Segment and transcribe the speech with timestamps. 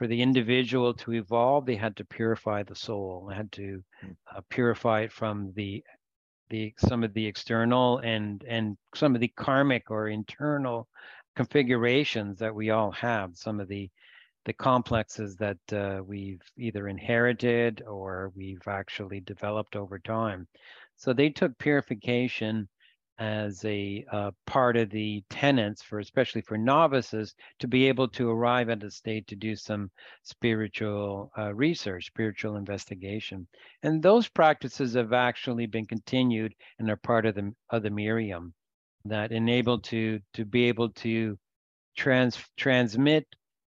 [0.00, 3.26] for the individual to evolve, they had to purify the soul.
[3.28, 4.16] They had to Mm.
[4.34, 5.84] uh, purify it from the
[6.48, 10.88] the some of the external and and some of the karmic or internal
[11.36, 13.36] configurations that we all have.
[13.36, 13.90] Some of the
[14.46, 20.48] the complexes that uh, we've either inherited or we've actually developed over time.
[20.96, 22.70] So they took purification
[23.20, 28.30] as a uh, part of the tenets for especially for novices to be able to
[28.30, 29.90] arrive at a state to do some
[30.22, 33.46] spiritual uh, research spiritual investigation.
[33.82, 38.52] And those practices have actually been continued and are part of the of the myriam
[39.04, 41.38] that enable to to be able to
[41.96, 43.26] trans transmit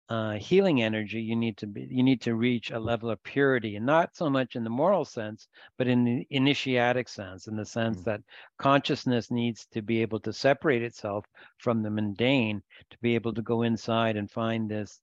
[0.09, 3.75] uh, healing energy, you need to be you need to reach a level of purity,
[3.77, 7.65] and not so much in the moral sense, but in the initiatic sense, in the
[7.65, 8.05] sense Mm.
[8.05, 8.21] that
[8.59, 11.25] consciousness needs to be able to separate itself
[11.57, 15.01] from the mundane to be able to go inside and find this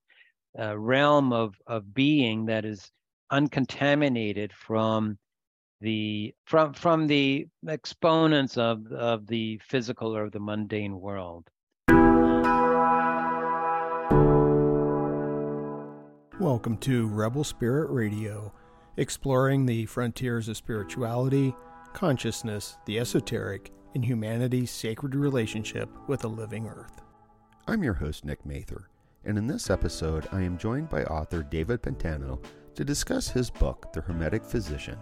[0.58, 2.90] uh, realm of of being that is
[3.30, 5.18] uncontaminated from
[5.80, 11.48] the from from the exponents of of the physical or the mundane world.
[16.40, 18.50] Welcome to Rebel Spirit Radio,
[18.96, 21.54] exploring the frontiers of spirituality,
[21.92, 27.02] consciousness, the esoteric, and humanity's sacred relationship with the living earth.
[27.68, 28.88] I'm your host, Nick Mather,
[29.26, 32.42] and in this episode, I am joined by author David Pantano
[32.74, 34.96] to discuss his book, The Hermetic Physician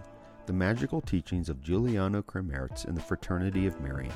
[0.45, 4.11] The Magical Teachings of Giuliano Kremmerz and the Fraternity of Myriam.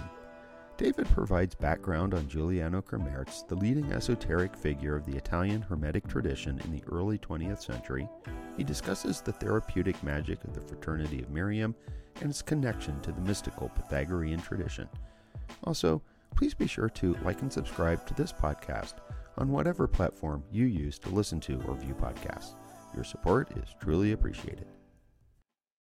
[0.76, 6.60] David provides background on Giuliano Kremmerz, the leading esoteric figure of the Italian Hermetic tradition
[6.64, 8.10] in the early 20th century.
[8.58, 11.76] He discusses the therapeutic magic of the Fraternity of Myriam
[12.22, 14.90] and its connection to the mystical Pythagorean tradition.
[15.64, 16.02] Also,
[16.36, 18.96] please be sure to like and subscribe to this podcast
[19.38, 22.56] on whatever platform you use to listen to or view podcasts.
[22.96, 24.66] Your support is truly appreciated.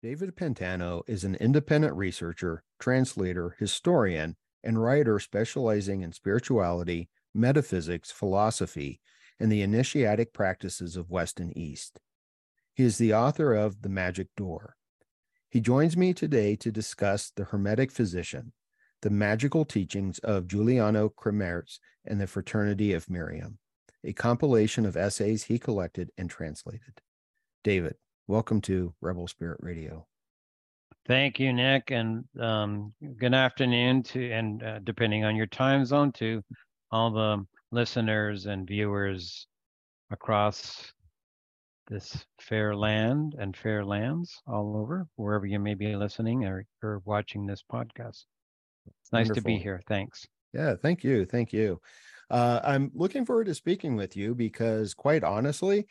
[0.01, 8.99] David Pantano is an independent researcher, translator, historian, and writer specializing in spirituality, metaphysics, philosophy,
[9.39, 11.99] and the initiatic practices of West and East.
[12.73, 14.75] He is the author of The Magic Door.
[15.49, 18.51] He joins me today to discuss The Hermetic Physician,
[19.01, 23.57] the magical teachings of Giuliano Kremmerz and the Fraternity of Myriam,
[24.03, 27.01] a compilation of essays he collected and translated.
[27.63, 27.95] David,
[28.27, 30.08] welcome to Rebel Spirit Radio.
[31.09, 36.11] Thank you, Nick, and um, good afternoon to, and uh, depending on your time zone,
[36.11, 36.43] to
[36.91, 39.47] all the listeners and viewers
[40.11, 40.93] across
[41.87, 47.01] this fair land and fair lands all over, wherever you may be listening or, or
[47.05, 48.25] watching this podcast.
[48.85, 49.81] It's nice to be here.
[49.87, 50.27] Thanks.
[50.53, 51.25] Yeah, thank you.
[51.25, 51.81] Thank you.
[52.29, 55.87] Uh, I'm looking forward to speaking with you because, quite honestly,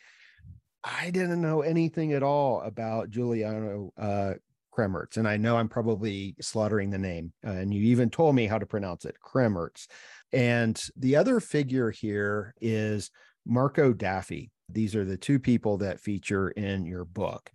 [0.85, 4.35] I didn't know anything at all about Giuliano uh,
[4.79, 5.17] Kremmerz.
[5.17, 7.33] And I know I'm probably slaughtering the name.
[7.45, 9.87] Uh, and you even told me how to pronounce it Kremmerz.
[10.33, 13.11] And the other figure here is
[13.45, 14.51] Marco Daffi.
[14.69, 17.51] These are the two people that feature in your book.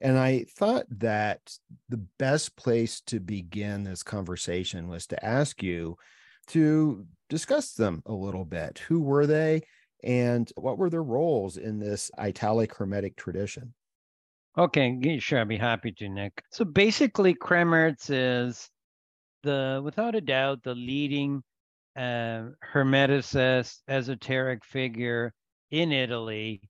[0.00, 1.40] And I thought that
[1.88, 5.96] the best place to begin this conversation was to ask you
[6.48, 8.80] to discuss them a little bit.
[8.88, 9.62] Who were they?
[10.04, 13.72] And what were their roles in this Italic Hermetic tradition?
[14.58, 16.42] Okay, sure, I'd be happy to, Nick.
[16.50, 18.70] So basically, Kremmerz is
[19.42, 21.42] the, without a doubt, the leading
[21.96, 25.34] uh, Hermeticist, esoteric figure
[25.70, 26.62] in Italy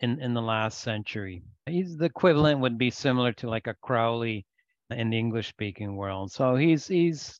[0.00, 1.42] in, in the last century.
[1.66, 4.46] He's the equivalent would be similar to like a Crowley
[4.90, 6.32] in the English speaking world.
[6.32, 7.38] So he's he's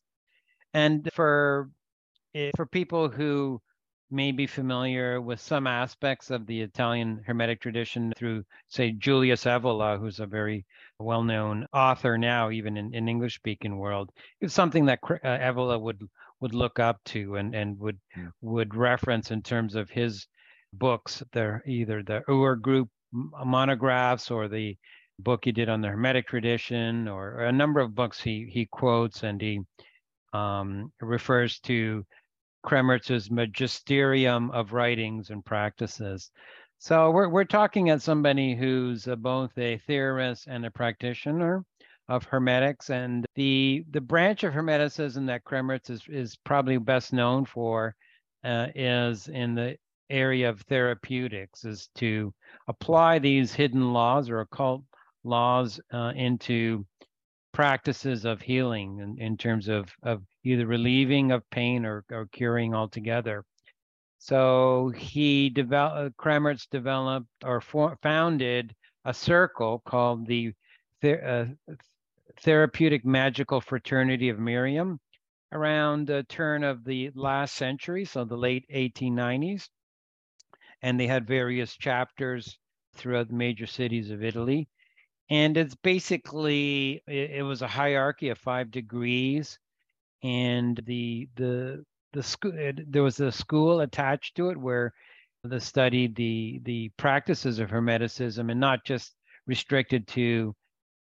[0.75, 1.71] and for
[2.35, 3.61] eh, for people who
[4.11, 9.99] may be familiar with some aspects of the Italian Hermetic tradition through, say, Julius Evola,
[9.99, 10.65] who's a very
[10.99, 14.11] well-known author now, even in, in English-speaking world.
[14.41, 16.03] It's something that uh, Evola would
[16.41, 18.29] would look up to and and would Hmm.
[18.41, 20.27] would reference in terms of his
[20.73, 21.23] books.
[21.33, 24.77] They're either the Ur group monographs or the
[25.19, 29.23] book he did on the Hermetic tradition, or a number of books he he quotes
[29.23, 29.61] and he
[30.33, 32.05] um, refers to
[32.65, 36.31] Kremmerz's magisterium of writings and practices.
[36.79, 41.65] So we're we're talking at somebody who's both a theorist and a practitioner
[42.09, 47.45] of hermetics, and the the branch of hermeticism that Kremmerz is is probably best known
[47.45, 47.95] for
[48.45, 49.77] uh, is in the
[50.09, 52.33] area of therapeutics, is to
[52.69, 54.83] apply these hidden laws or occult
[55.25, 56.87] laws uh, into
[57.53, 62.75] practices of healing in, in terms of, of either relieving of pain or, or curing
[62.75, 63.45] altogether.
[64.19, 68.75] So he developed, Kremmerz developed or for, founded
[69.05, 70.53] a circle called the
[71.05, 71.47] uh,
[72.41, 74.99] Therapeutic Magical Fraternity of Myriam
[75.53, 79.69] around the turn of the last century, so the late 1890s.
[80.83, 82.59] And they had various chapters
[82.95, 84.69] throughout the major cities of Italy.
[85.31, 89.59] And it's basically it, it was a hierarchy of five degrees,
[90.23, 92.53] and the the the school
[92.89, 94.93] there was a school attached to it where
[95.45, 99.15] they studied the the practices of hermeticism and not just
[99.47, 100.55] restricted to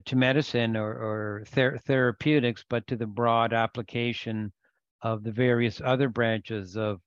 [0.07, 4.53] to medicine or, or ther- therapeutics, but to the broad application
[5.03, 7.01] of the various other branches of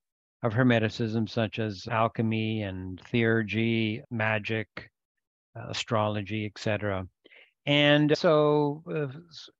[0.43, 4.89] of hermeticism, such as alchemy and theurgy, magic,
[5.67, 7.07] astrology, etc.
[7.65, 9.07] And so uh,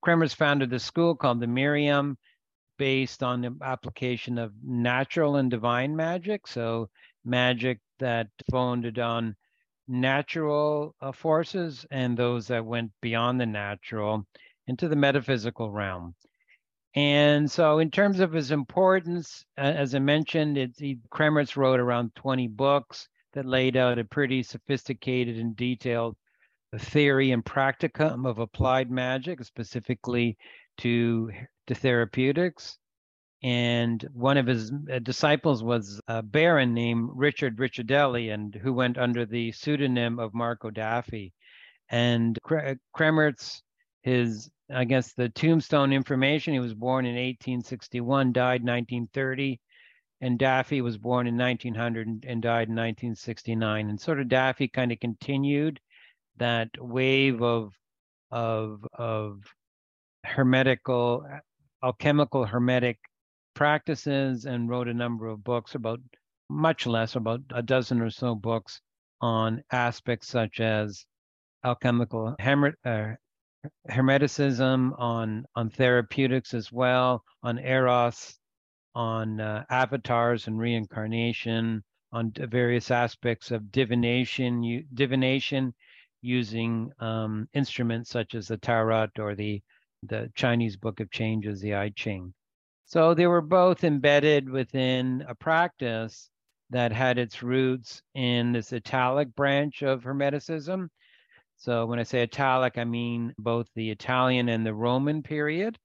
[0.04, 2.16] Kremmerz founded this school called the Myriam,
[2.80, 6.48] based on the application of natural and divine magic.
[6.48, 6.90] So
[7.24, 9.36] magic that founded on
[9.88, 14.25] natural uh, forces and those that went beyond the natural
[14.68, 16.16] into the metaphysical realm.
[16.96, 21.80] And so, in terms of his importance, uh, as I mentioned, it's, he, Kremmerz wrote
[21.80, 26.16] around 20 books that laid out a pretty sophisticated and detailed
[26.78, 30.38] theory and practicum of applied magic, specifically
[30.78, 31.31] to,
[31.68, 32.78] to therapeutics.
[33.42, 38.98] And one of his uh, disciples was a baron named Richard Ricciardelli, and who went
[38.98, 41.32] under the pseudonym of Marco Daffi.
[41.90, 42.38] And
[42.94, 43.62] Kremmerz,
[44.04, 49.60] his I guess the tombstone information, he was born in 1861, died 1930,
[50.21, 53.89] and Daffi was born in 1900 and died in 1969.
[53.89, 55.80] And sort of Daffi kind of continued
[56.38, 57.74] that wave of
[58.31, 59.42] of of
[60.25, 61.25] hermetical
[61.83, 63.00] alchemical hermetic
[63.54, 66.00] practices and wrote a number of books about
[66.50, 68.81] much less about a dozen or so books
[69.22, 71.06] on aspects such as
[71.63, 73.13] alchemical uh,
[73.89, 78.38] hermeticism on on therapeutics as well on eros
[78.95, 85.74] on uh, avatars and reincarnation on various aspects of divination u- divination
[86.21, 89.62] using um, instruments such as the tarot or the
[90.03, 92.33] the Chinese book of changes the I Ching
[92.86, 96.31] so they were both embedded within a practice
[96.71, 100.89] that had its roots in this Italic branch of Hermeticism.
[101.57, 105.77] So when I say Italic, I mean both the Italian and the Roman period.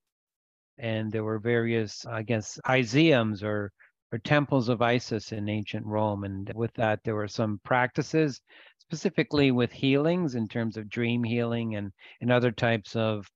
[0.79, 3.73] And there were various, I guess, Iseums or
[4.13, 6.23] or temples of Isis in ancient Rome.
[6.23, 8.41] And with that, there were some practices,
[8.79, 11.91] specifically with healings in terms of dream healing and,
[12.21, 13.29] and other types of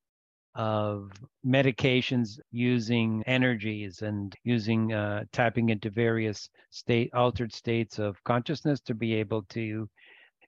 [0.55, 1.13] of
[1.47, 8.93] medications using energies and using uh, tapping into various state altered states of consciousness to
[8.93, 9.89] be able to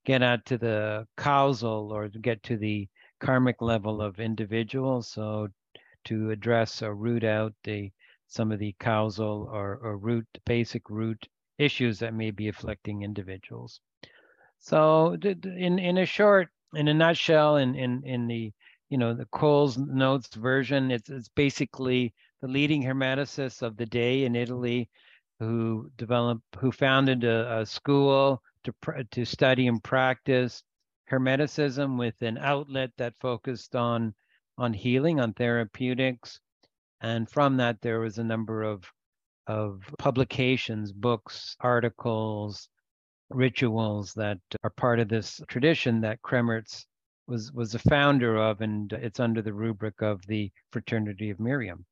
[0.05, 2.89] get out to the causal or get to the
[3.21, 5.47] karmic level of individuals so
[6.05, 7.91] to address or root out the
[8.26, 13.81] some of the causal or, or root basic root issues that may be afflicting individuals
[14.58, 18.52] so in in a short in a nutshell in in in the
[18.91, 20.91] you know, the Coles Notes version.
[20.91, 22.12] It's, it's basically
[22.43, 24.91] the leading hermeticists of the day in Italy
[25.38, 28.75] who developed, who founded a, a school to,
[29.12, 30.62] to study and practice
[31.11, 34.13] hermeticism with an outlet that focused on,
[34.60, 36.38] on healing, on therapeutics.
[37.00, 38.84] And from that, there was a number of,
[39.46, 42.69] of publications, books, articles,
[43.31, 46.84] rituals that are part of this tradition that Kremmerz
[47.26, 51.84] was was the founder of, and it's under the rubric of the Fraternity of Myriam.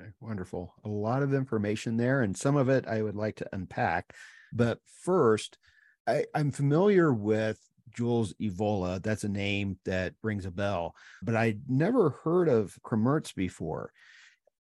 [0.00, 0.74] Okay, wonderful.
[0.84, 4.14] A lot of information there, and some of it I would like to unpack.
[4.52, 5.58] But first,
[6.06, 7.58] I, I'm familiar with
[7.94, 9.02] Jules Evola.
[9.02, 13.92] That's a name that rings a bell, but I'd never heard of Kremmerz before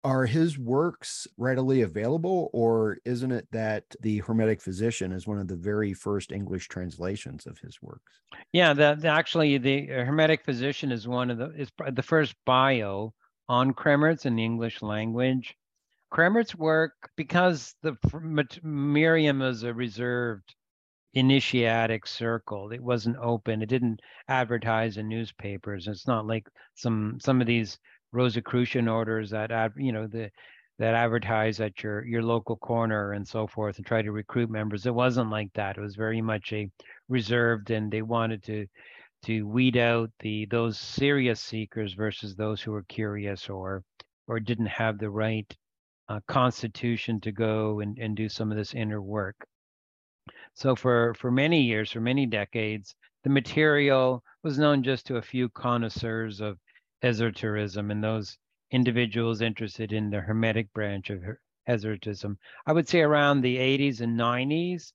[0.04, 5.46] are his works readily available or isn't it that the hermetic physician is one of
[5.46, 8.20] the very first english translations of his works
[8.52, 13.12] yeah that actually the hermetic physician is one of the is the first bio
[13.48, 15.56] on Kremmerz in the english language
[16.12, 17.92] Kremmerz work because the
[18.64, 20.54] myriam is a reserved
[21.14, 27.40] initiatic circle it wasn't open it didn't advertise in newspapers it's not like some some
[27.40, 27.78] of these
[28.12, 30.30] Rosicrucian orders that you know the
[30.78, 34.86] that advertise at your your local corner and so forth and try to recruit members.
[34.86, 35.78] It wasn't like that.
[35.78, 36.70] It was very much a
[37.08, 38.66] reserved, and they wanted to
[39.24, 43.82] to weed out the those serious seekers versus those who were curious or
[44.28, 45.56] or didn't have the right
[46.08, 49.36] uh, constitution to go and, and do some of this inner work.
[50.54, 52.94] So for for many years, for many decades,
[53.24, 56.58] the material was known just to a few connoisseurs of
[57.02, 58.38] esotericism and those
[58.70, 61.22] individuals interested in the hermetic branch of
[61.66, 62.38] esotericism.
[62.66, 64.92] I would say around the 80s and 90s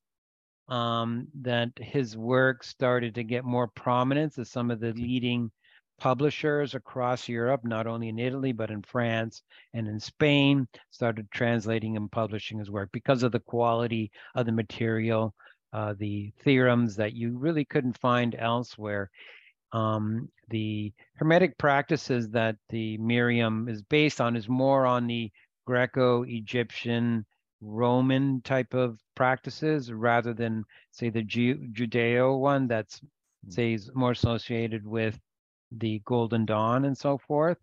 [0.68, 5.52] um, that his work started to get more prominence as some of the leading
[6.00, 9.42] publishers across Europe, not only in Italy, but in France
[9.74, 14.52] and in Spain, started translating and publishing his work because of the quality of the
[14.52, 15.34] material,
[15.78, 19.12] uh, the theorems that you really couldn't find elsewhere.
[19.74, 25.32] Um, the Hermetic practices that the Myriam is based on is more on the
[25.68, 27.28] Greco Egyptian
[27.62, 33.54] Roman type of practices rather than, say, the Ju- Judeo one that's, mm.
[33.54, 35.20] say, is more associated with
[35.72, 37.60] the Golden Dawn and so forth.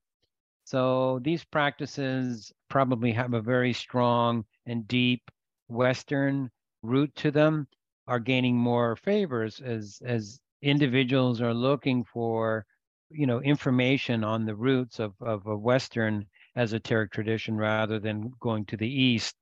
[0.64, 5.32] So these practices probably have a very strong and deep
[5.66, 6.50] Western
[6.82, 7.66] root to them,
[8.06, 12.66] are gaining more favors as as individuals are looking for,
[13.10, 18.64] you know, information on the roots of, of a Western esoteric tradition rather than going
[18.66, 19.34] to the East,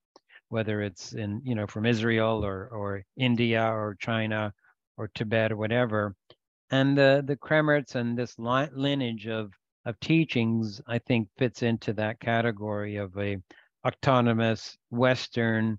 [0.49, 4.52] whether it's in, you know, from Israel or or India or China
[4.97, 6.14] or Tibet or whatever.
[6.71, 9.52] And the the Kremmerz and this lineage of
[9.85, 13.38] of teachings, I think, fits into that category of a
[13.87, 15.78] autonomous Western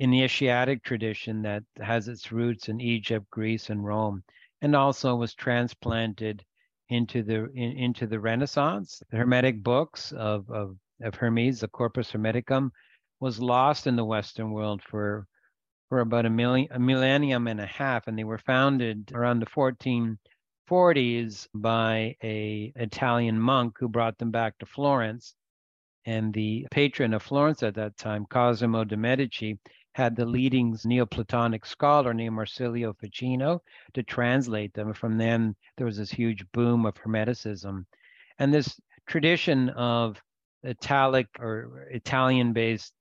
[0.00, 4.24] initiatic tradition that has its roots in Egypt, Greece, and Rome,
[4.62, 6.42] and also was transplanted
[6.88, 9.02] into the in, into the Renaissance.
[9.10, 12.70] The Hermetic books of, of of Hermes, the Corpus Hermeticum,
[13.20, 15.26] was lost in the Western world for
[15.90, 19.46] for about a million a millennium and a half, and they were founded around the
[19.46, 25.34] 1440s by a Italian monk who brought them back to Florence.
[26.06, 29.58] And the patron of Florence at that time, Cosimo de' Medici,
[29.92, 33.62] had the leading Neoplatonic scholar named Marsilio Ficino
[33.94, 34.92] to translate them.
[34.92, 37.84] From then, there was this huge boom of Hermeticism.
[38.38, 40.22] And this tradition of
[40.64, 42.92] Italic or Italian based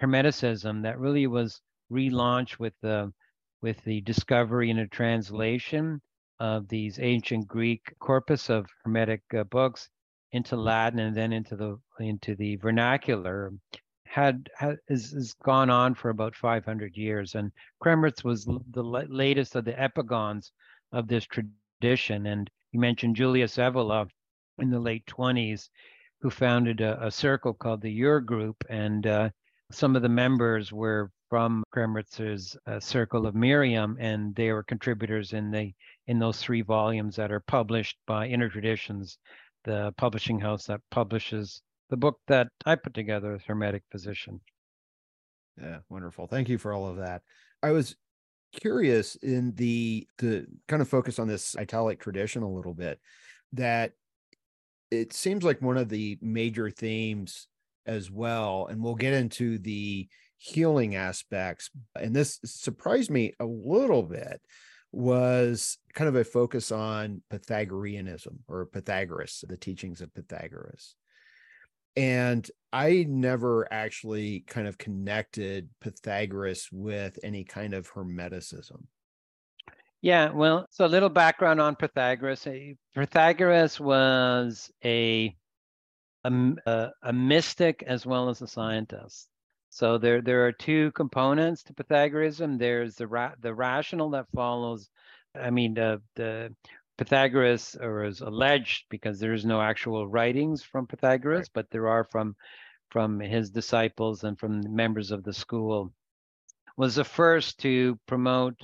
[0.00, 3.12] Hermeticism that really was relaunched with the
[3.60, 6.00] with the discovery and a translation
[6.40, 9.88] of these ancient Greek corpus of Hermetic uh, books
[10.32, 13.52] into Latin and then into the into the vernacular
[14.12, 17.50] had, had is, is gone on for about 500 years and
[17.82, 20.50] Kremmerz was the latest of the epigons
[20.92, 24.06] of this tradition and you mentioned Julius Evola
[24.58, 25.70] in the late 20s
[26.20, 29.30] who founded a, a circle called the Ur Group and uh,
[29.70, 35.32] some of the members were from Kremmerz's uh, Circle of Myriam, and they were contributors
[35.32, 35.72] in the
[36.06, 39.16] in those three volumes that are published by Inner Traditions,
[39.64, 41.62] the publishing house that publishes
[41.92, 44.40] the book that I put together, Hermetic Physician.
[45.60, 46.26] Yeah, wonderful.
[46.26, 47.20] Thank you for all of that.
[47.62, 47.96] I was
[48.58, 52.98] curious in the to kind of focus on this italic tradition a little bit
[53.52, 53.92] that
[54.90, 57.46] it seems like one of the major themes
[57.84, 60.08] as well and we'll get into the
[60.38, 61.68] healing aspects.
[61.94, 64.40] And this surprised me a little bit
[64.92, 70.96] was kind of a focus on Pythagoreanism or Pythagoras, the teachings of Pythagoras.
[71.96, 78.84] And I never actually kind of connected Pythagoras with any kind of Hermeticism.
[80.00, 82.46] Yeah, well, so a little background on Pythagoras.
[82.94, 85.36] Pythagoras was a
[86.24, 89.28] a, a mystic as well as a scientist.
[89.70, 92.58] So there there are two components to Pythagoreanism.
[92.58, 94.90] There's the ra- the rational that follows.
[95.34, 96.54] I mean, the the
[97.02, 102.04] Pythagoras or is alleged because there is no actual writings from Pythagoras, but there are
[102.04, 102.36] from
[102.90, 105.92] from his disciples and from members of the school.
[106.76, 108.54] Was the first to promote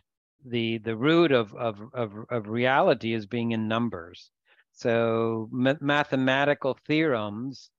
[0.44, 4.30] the the root of of of, of reality as being in numbers.
[4.70, 7.70] So ma- mathematical theorems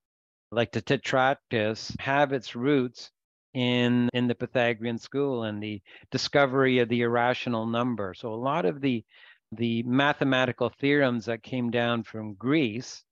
[0.52, 3.12] like the Tetractys have its roots
[3.54, 8.14] in in the Pythagorean school and the discovery of the irrational number.
[8.14, 9.06] So a lot of the
[9.52, 13.04] the mathematical theorems that came down from Greece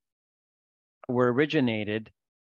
[1.08, 2.10] were originated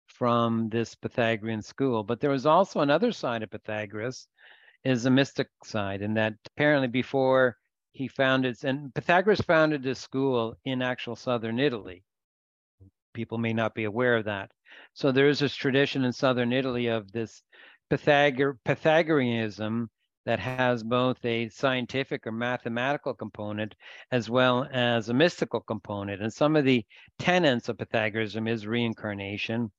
[0.07, 2.03] from this Pythagorean school.
[2.03, 4.27] But there was also another side of Pythagoras,
[4.83, 7.57] is a mystic side, and that apparently before
[7.91, 12.03] he founded and Pythagoras founded this school in actual southern Italy.
[13.13, 14.51] People may not be aware of that.
[14.93, 17.43] So there is this tradition in southern Italy of this
[17.89, 19.89] Pythagor- Pythagoreanism
[20.25, 23.75] that has both a scientific or mathematical component
[24.11, 26.21] as well as a mystical component.
[26.21, 26.85] And some of the
[27.19, 29.71] tenets of Pythagoreanism is reincarnation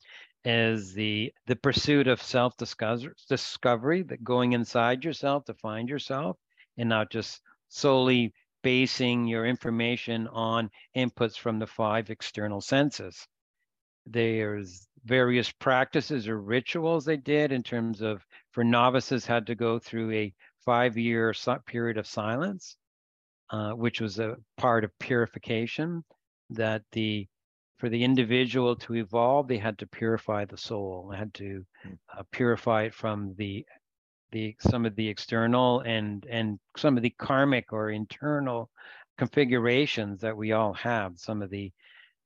[0.45, 6.37] is the the pursuit of self discovery that going inside yourself to find yourself
[6.79, 13.29] and not just solely basing your information on inputs from the five external senses
[14.07, 19.79] there's various practices or rituals they did in terms of for novices had to go
[19.79, 20.33] through a
[20.65, 21.35] five year
[21.67, 22.77] period of silence
[23.51, 26.03] uh, which was a part of purification
[26.51, 27.27] that the
[27.79, 31.93] for the individual to evolve they had to purify the soul they had to hmm.
[32.17, 33.65] uh, purify it from the
[34.31, 38.71] the some of the external and and some of the karmic or internal
[39.19, 41.71] configurations that we all have some of the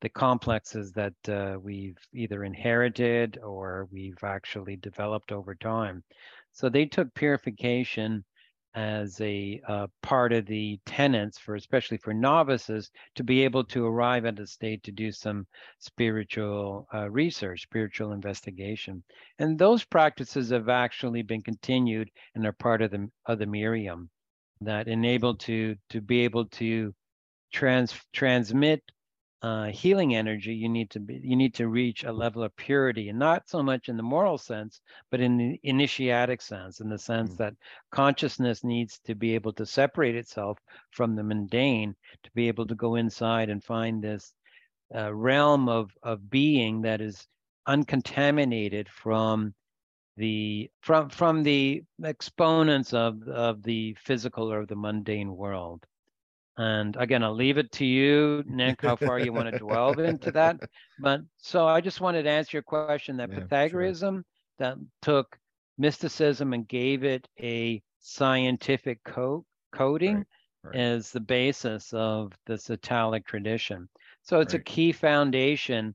[0.01, 6.03] the complexes that uh, we've either inherited or we've actually developed over time.
[6.53, 8.25] So they took purification
[8.77, 13.87] as a uh, part of the tenets for especially for novices to be able to
[13.87, 15.47] arrive at a state to do some
[15.79, 19.03] spiritual uh, research spiritual investigation.
[19.39, 24.09] And those practices have actually been continued and are part of the of the myriam
[24.61, 26.95] that enable to to be able to
[27.53, 28.83] trans transmit
[29.43, 33.11] uh, healing energy, you need to be you need to reach a level of purity,
[33.11, 36.99] and not so much in the moral sense, but in the initiatic sense, in the
[36.99, 37.37] sense mm.
[37.37, 37.55] that
[37.91, 40.59] consciousness needs to be able to separate itself
[40.91, 44.33] from the mundane, to be able to go inside and find this
[44.95, 47.27] uh, realm of of being that is
[47.67, 49.55] uncontaminated from
[50.17, 55.85] the from from the exponents of of the physical or the mundane world
[56.57, 60.31] and again, I'll leave it to you, Nick, how far you want to delve into
[60.33, 60.59] that.
[60.99, 64.25] But so I just wanted to answer your question that yeah, Pythagoreanism sure.
[64.51, 64.69] that
[65.03, 65.39] took
[65.77, 70.27] mysticism and gave it a scientific co- coding right,
[70.65, 70.77] right.
[70.77, 73.89] is the basis of this Italic tradition.
[74.23, 74.61] So it's right.
[74.61, 75.95] a key foundation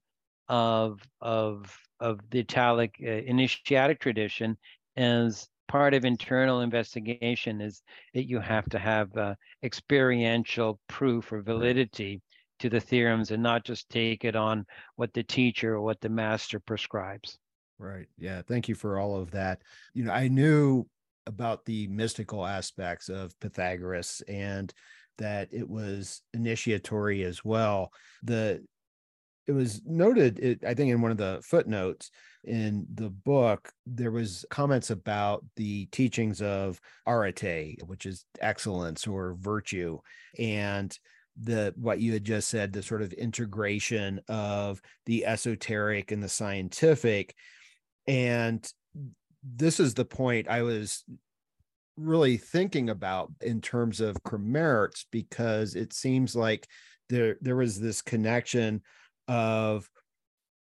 [0.50, 4.50] of of of the Italic uh, initiatic tradition
[4.96, 7.82] is part of internal investigation is
[8.14, 12.22] that you have to have uh, experiential proof or validity
[12.60, 14.66] to the theorems and not just take it on
[14.98, 17.38] what the teacher or what the master prescribes.
[17.80, 18.08] Right.
[18.18, 18.42] Yeah.
[18.42, 19.62] Thank you for all of that.
[19.94, 20.86] You know, I knew
[21.26, 24.74] about the mystical aspects of Pythagoras and
[25.20, 27.94] that it was initiatory as well.
[28.24, 28.62] The
[29.48, 32.12] it was noted, it, I think, in one of the footnotes
[32.44, 39.36] in the book, there was comments about the teachings of arete, which is excellence or
[39.40, 40.00] virtue,
[40.40, 40.98] and
[41.40, 46.30] the what you had just said, the sort of integration of the esoteric and the
[46.30, 47.34] scientific.
[48.08, 48.68] And
[49.44, 51.04] this is the point I was
[51.98, 56.68] really thinking about in terms of Kremmerz's because it seems like
[57.10, 58.82] there there was this connection
[59.32, 59.90] of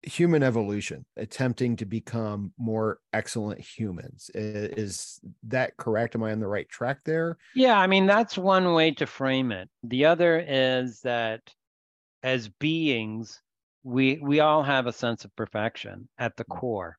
[0.04, 4.30] human evolution attempting to become more excellent humans.
[4.36, 6.16] Is that correct?
[6.16, 7.38] Am i on the right track there?
[7.56, 9.68] Yeah i mean that's one way to frame it.
[9.84, 11.42] The other is that
[12.24, 13.42] as beings
[13.84, 16.56] we we all have a sense of perfection at the mm.
[16.60, 16.98] core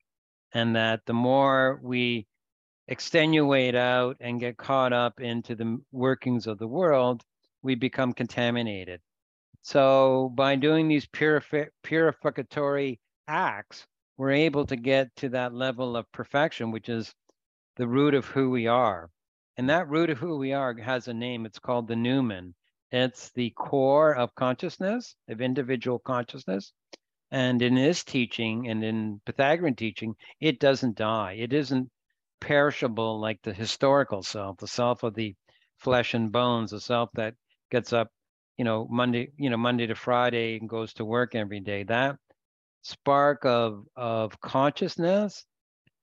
[0.53, 2.27] and that the more we
[2.89, 7.23] extenuate out and get caught up into the workings of the world
[7.63, 9.01] we become contaminated
[9.63, 12.99] so by doing these purifi- purificatory
[13.29, 17.15] acts, we're able to get to that level of perfection, which is
[17.77, 19.11] the root of who we are.
[19.57, 21.47] And that root of who we are has a name.
[21.47, 22.55] It's called the noumen.
[22.91, 26.73] It's the core of consciousness, of individual consciousness.
[27.31, 31.33] And in this teaching and in Pythagorean teaching, it doesn't die.
[31.33, 31.91] It isn't
[32.41, 35.35] perishable like the historical self, the self of the
[35.79, 37.35] flesh and bones, the self that
[37.71, 38.11] gets up
[38.57, 41.83] you know monday you know monday to friday and goes to work every day.
[41.85, 42.17] That
[42.83, 45.45] spark of of consciousness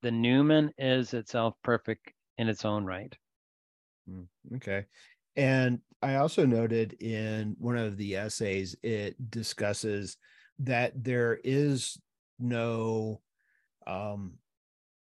[0.01, 3.13] the noumen is itself perfect in its own right.
[4.09, 4.85] Mm, okay.
[5.35, 10.17] And i also noted in one of the essays it discusses
[10.59, 11.99] that there is
[12.39, 13.21] no
[13.85, 14.33] um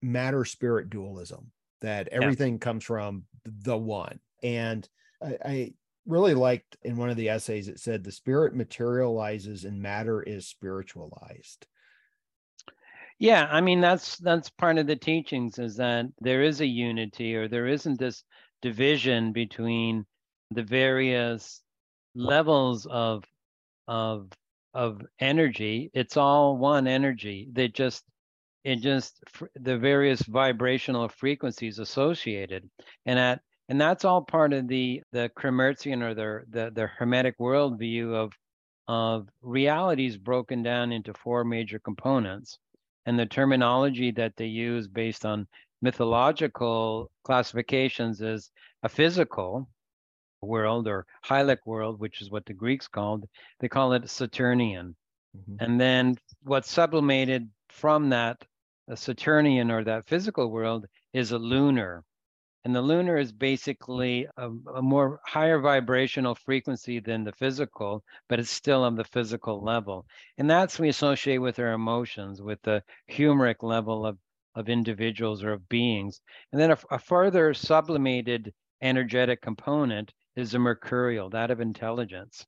[0.02, 2.58] matter spirit dualism that everything yeah.
[2.58, 4.18] comes from the one.
[4.42, 4.88] And
[5.22, 5.74] I, I
[6.06, 10.46] really liked in one of the essays it said the spirit materializes and matter is
[10.46, 11.66] spiritualized.
[13.18, 17.34] Yeah i mean that's that's part of the teachings is that there is a unity
[17.34, 18.24] or there isn't this
[18.62, 20.04] division between
[20.50, 21.62] the various
[22.14, 23.24] levels of
[23.88, 24.30] of
[24.74, 25.90] of energy.
[25.94, 27.48] It's all one energy.
[27.52, 28.04] They just
[28.64, 29.22] it just
[29.54, 32.68] the various vibrational frequencies associated.
[33.06, 37.38] And at and that's all part of the the Kremmerzian or the the, the Hermetic
[37.38, 38.32] worldview of
[38.88, 42.58] of realities broken down into four major components,
[43.06, 45.46] and the terminology that they use based on
[45.82, 48.50] mythological classifications is
[48.82, 49.68] a physical
[50.42, 53.28] world or Hylic world, which is what the Greeks called.
[53.60, 54.94] They call it Saturnian.
[55.36, 55.56] Mm-hmm.
[55.60, 58.44] And then what's sublimated from that
[58.94, 62.04] Saturnian or that physical world is a lunar.
[62.66, 68.40] And the lunar is basically a, a, more higher vibrational frequency than the physical, but
[68.40, 70.04] it's still on the physical level.
[70.36, 74.18] And that's we associate with our emotions, with the humoric level of,
[74.56, 76.20] of individuals or of beings.
[76.50, 78.52] And then a, a further sublimated
[78.82, 82.44] energetic component is the mercurial, that of intelligence.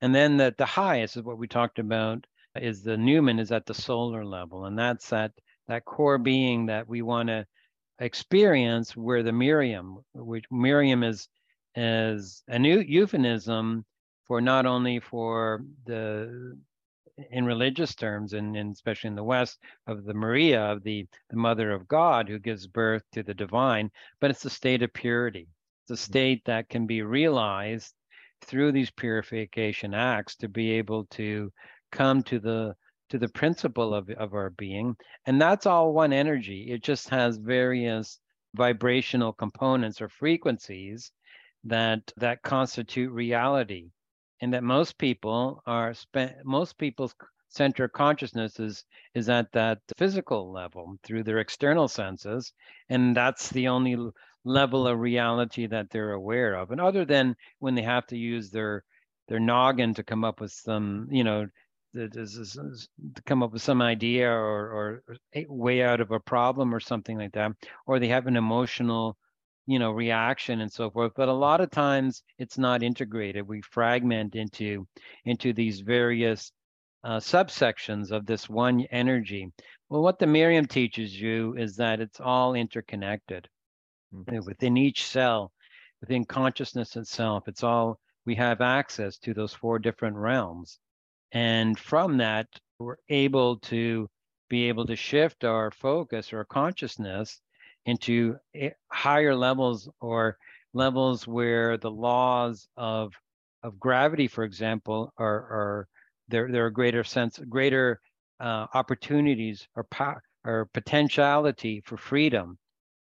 [0.00, 3.66] And then the, the highest is what we talked about is the noumen is at
[3.66, 4.64] the solar level.
[4.64, 5.30] And that's that
[5.68, 7.46] that core being that we want to
[7.98, 11.28] experience where the Myriam, which Myriam is
[11.76, 13.84] is a new euphemism
[14.26, 16.56] for not only for the
[17.30, 21.36] in religious terms and, and, especially in the west of the maria of the, the
[21.36, 25.48] mother of god who gives birth to the divine but it's a state of purity
[25.82, 26.06] it's a mm.
[26.06, 27.94] state that can be realized
[28.42, 31.52] through these purification acts to be able to
[31.92, 32.74] come to the
[33.14, 34.96] to the principle of, of our being.
[35.24, 36.72] And that's all one energy.
[36.72, 38.18] It just has various
[38.54, 41.12] vibrational components or frequencies
[41.62, 43.92] that that constitute reality.
[44.40, 47.14] And that most people are spent most people's
[47.50, 52.52] center of consciousness is is at that physical level through their external senses.
[52.88, 53.96] And that's the only
[54.44, 56.72] level of reality that they're aware of.
[56.72, 58.82] And other than when they have to use their
[59.28, 61.46] their noggin to come up with some, you know,
[61.94, 65.16] to come up with some idea or, or
[65.48, 67.52] way out of a problem or something like that,
[67.86, 69.16] or they have an emotional,
[69.66, 71.12] you know, reaction and so forth.
[71.16, 73.46] But a lot of times it's not integrated.
[73.46, 74.86] We fragment into
[75.24, 76.52] into these various
[77.04, 79.52] uh, subsections of this one energy.
[79.88, 83.48] Well, what the Myriam teaches you is that it's all interconnected
[84.12, 84.44] mm-hmm.
[84.44, 85.52] within each cell,
[86.00, 87.46] within consciousness itself.
[87.46, 90.78] It's all we have access to those four different realms
[91.34, 92.46] and from that,
[92.78, 94.08] we're able to
[94.48, 97.40] be able to shift our focus or consciousness
[97.86, 98.36] into
[98.88, 100.38] higher levels or
[100.74, 103.12] levels where the laws of
[103.64, 105.88] of gravity, for example, are are
[106.28, 108.00] there there are greater sense, greater
[108.40, 112.58] uh, opportunities or power or potentiality for freedom.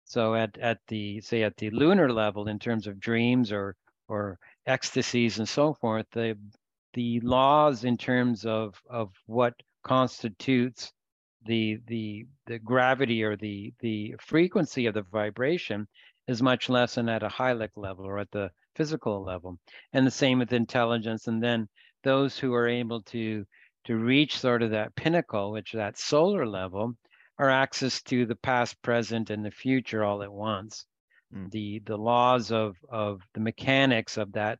[0.04, 3.76] So at at the say at the lunar level, in terms of dreams or
[4.08, 6.38] or ecstasies and so forth, the
[6.94, 10.92] the laws in terms of of what constitutes
[11.46, 15.86] the the the gravity or the the frequency of the vibration
[16.26, 19.58] is much less than at a Hylic level or at the physical level.
[19.92, 21.28] And the same with intelligence.
[21.28, 21.68] And then
[22.02, 23.44] those who are able to
[23.84, 26.94] to reach sort of that pinnacle which that solar level
[27.38, 30.86] are access to the past present and the future all at once.
[31.34, 31.50] Mm.
[31.50, 34.58] the the laws of of the mechanics of that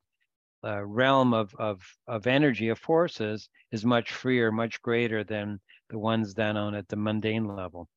[0.65, 5.99] uh, realm of, of, of energy, of forces, is much freer, much greater than the
[5.99, 7.89] ones down on at the mundane level.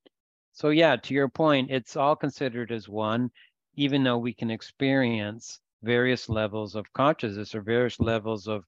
[0.53, 3.29] So, yeah, to your point, it's all considered as one,
[3.75, 8.65] even though we can experience various levels of consciousness or various levels of,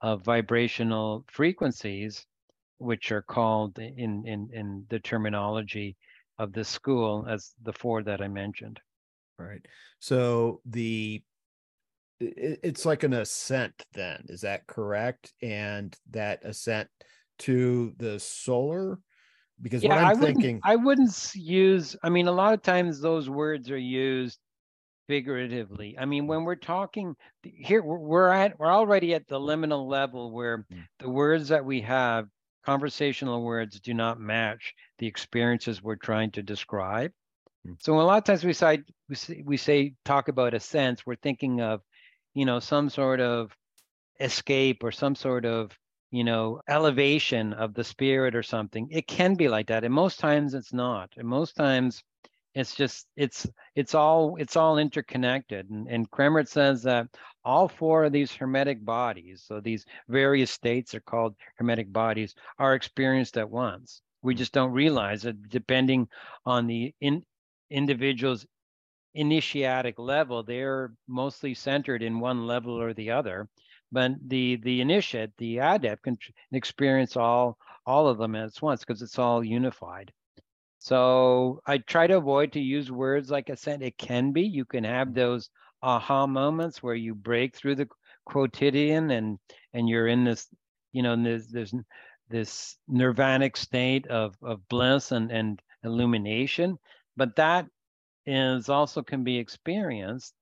[0.00, 2.26] of vibrational frequencies,
[2.78, 5.96] which are called in, in, in the terminology
[6.38, 8.80] of the school as the four that I mentioned.
[9.38, 9.64] Right.
[10.00, 11.22] So the
[12.20, 16.88] it's like an ascent then is that correct and that ascent
[17.38, 18.98] to the solar
[19.62, 23.00] because yeah, what i'm I thinking i wouldn't use i mean a lot of times
[23.00, 24.38] those words are used
[25.06, 30.32] figuratively i mean when we're talking here we're at we're already at the liminal level
[30.32, 30.82] where mm.
[30.98, 32.26] the words that we have
[32.66, 37.10] conversational words do not match the experiences we're trying to describe
[37.66, 37.74] mm.
[37.80, 41.06] so a lot of times we say we say, we say talk about a sense
[41.06, 41.80] we're thinking of
[42.34, 43.52] you know some sort of
[44.20, 45.76] escape or some sort of
[46.10, 48.88] you know elevation of the spirit or something.
[48.90, 49.84] It can be like that.
[49.84, 51.10] And most times it's not.
[51.16, 52.02] And most times
[52.54, 55.68] it's just it's it's all it's all interconnected.
[55.70, 57.08] And, and Kremmerz says that
[57.44, 62.74] all four of these hermetic bodies so these various states are called hermetic bodies are
[62.74, 64.02] experienced at once.
[64.22, 64.38] We hmm.
[64.38, 66.08] just don't realize it depending
[66.46, 67.22] on the in,
[67.70, 68.46] individual's
[69.18, 73.48] initiatic level, they're mostly centered in one level or the other.
[73.92, 76.18] But the the initiate, the adept, can
[76.52, 80.12] experience all all of them at once because it's all unified.
[80.78, 83.82] So I try to avoid to use words like I said.
[83.82, 85.50] It can be you can have those
[85.82, 87.88] aha moments where you break through the
[88.26, 89.38] quotidian and
[89.72, 90.48] and you're in this,
[90.92, 91.74] you know, there's there's
[92.28, 96.78] this nirvanic state of of bliss and and illumination
[97.16, 97.66] but that
[98.26, 100.34] is also can be experienced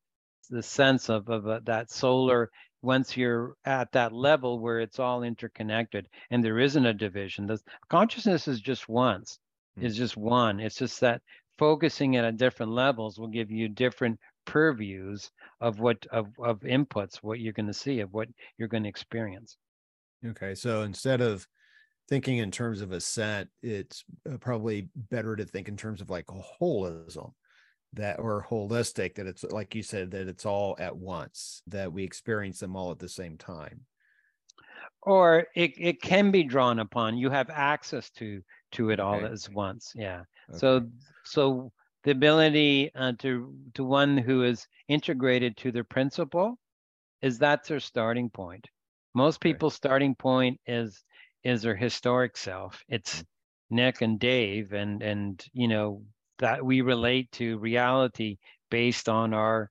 [0.51, 2.51] the sense of of uh, that solar
[2.83, 7.59] once you're at that level where it's all interconnected and there isn't a division the
[7.89, 9.39] consciousness is just once
[9.79, 9.85] mm.
[9.85, 10.61] is just one.
[10.61, 11.23] It's just that
[11.59, 17.17] focusing it at different levels will give you different purviews of what of, of inputs
[17.17, 19.57] what you're going to see of what you're going to experience.
[20.25, 21.47] Okay so instead of
[22.09, 26.11] thinking in terms of a set it's uh, probably better to think in terms of
[26.11, 27.33] like a holism
[27.97, 32.05] that or holistic that it's like you said that it's all at once that we
[32.05, 33.81] experience them all at the same time
[35.03, 39.51] or it, it can be drawn upon you have access to to it all as
[39.51, 40.59] once yeah okay.
[40.59, 40.87] so
[41.25, 41.73] so
[42.05, 46.59] the ability uh, to to one who is integrated to their principle
[47.23, 48.67] is that's their starting point
[49.15, 49.89] most people's okay.
[49.89, 51.03] starting point is
[51.45, 53.25] is their historic self it's mm.
[53.71, 56.03] nick and dave and and you know
[56.39, 58.39] that we relate to reality
[58.71, 59.71] based on our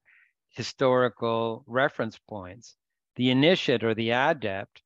[0.50, 2.76] historical reference points.
[3.16, 4.82] The initiate or the adept,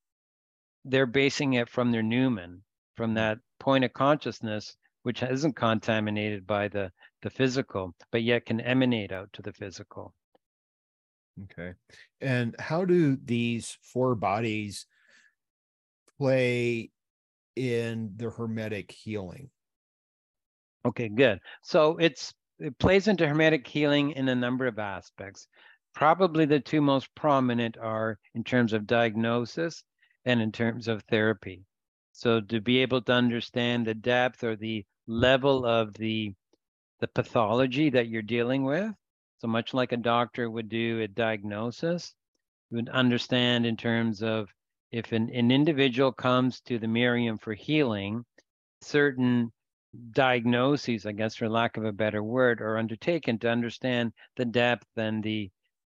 [0.84, 2.62] they're basing it from their noumen,
[2.96, 8.60] from that point of consciousness, which isn't contaminated by the, the physical, but yet can
[8.60, 10.14] emanate out to the physical.
[11.44, 11.72] Okay.
[12.20, 14.86] And how do these four bodies
[16.18, 16.90] play
[17.56, 19.50] in the hermetic healing?
[20.84, 21.40] Okay, good.
[21.62, 25.46] So it's it plays into hermetic healing in a number of aspects.
[25.94, 29.82] Probably the two most prominent are in terms of diagnosis
[30.24, 31.64] and in terms of therapy.
[32.12, 36.34] So to be able to understand the depth or the level of the
[37.00, 38.92] the pathology that you're dealing with,
[39.38, 42.14] so much like a doctor would do a diagnosis,
[42.70, 44.52] you would understand in terms of
[44.92, 48.24] if an, an individual comes to the Myriam for healing,
[48.82, 49.50] certain
[50.12, 54.86] diagnoses, I guess, for lack of a better word, are undertaken to understand the depth
[54.96, 55.50] and the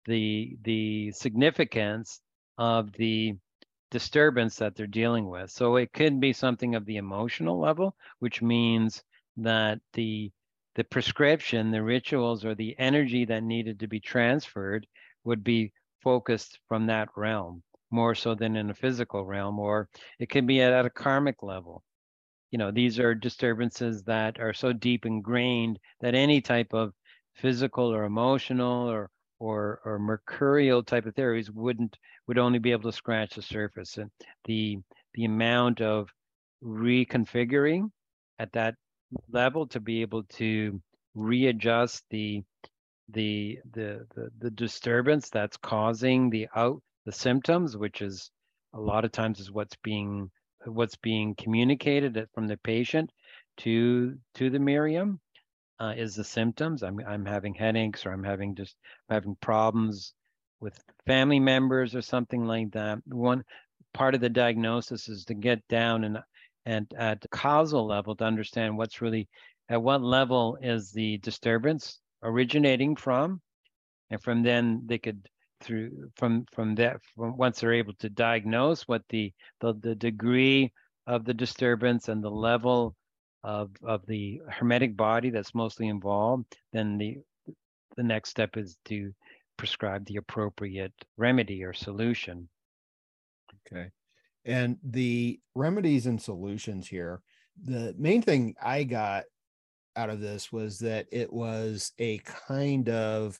[0.05, 2.21] the the significance
[2.57, 3.37] of the
[3.91, 5.51] disturbance that they're dealing with.
[5.51, 9.03] So it could be something of the emotional level, which means
[9.37, 10.31] that the
[10.75, 14.87] the prescription, the rituals, or the energy that needed to be transferred
[15.23, 20.29] would be focused from that realm more so than in a physical realm, or it
[20.29, 21.83] could be at, at a karmic level
[22.53, 26.93] you know these are disturbances that are so deep ingrained that any type of
[27.33, 32.91] physical or emotional or or or mercurial type of theories wouldn't would only be able
[32.91, 33.97] to scratch the surface.
[33.97, 34.11] And
[34.45, 34.77] the
[35.15, 36.09] the amount of
[36.63, 37.89] reconfiguring
[38.37, 38.75] at that
[39.31, 40.79] level to be able to
[41.15, 42.43] readjust the
[43.09, 48.29] the the the, the disturbance that's causing the out the symptoms which is
[48.75, 50.31] a lot of times is what's being
[50.65, 53.11] what's being communicated from the patient
[53.57, 55.19] to to the Myriam
[55.79, 56.83] uh, is the symptoms.
[56.83, 58.75] I'm I'm having headaches or I'm having just
[59.09, 60.13] having problems
[60.59, 62.99] with family members or something like that.
[63.05, 63.43] One
[63.93, 66.19] part of the diagnosis is to get down and
[66.65, 69.27] and at the causal level to understand what's really
[69.69, 73.41] at what level is the disturbance originating from,
[74.09, 75.27] and from then they could
[75.63, 80.71] through from from that from once they're able to diagnose what the the, the degree
[81.07, 82.95] of the disturbance and the level
[83.43, 87.17] of of the hermetic body that's mostly involved then the
[87.95, 89.13] the next step is to
[89.57, 92.49] prescribe the appropriate remedy or solution.
[93.71, 93.91] Okay.
[94.45, 97.21] And the remedies and solutions here
[97.61, 99.25] the main thing i got
[99.95, 103.39] out of this was that it was a kind of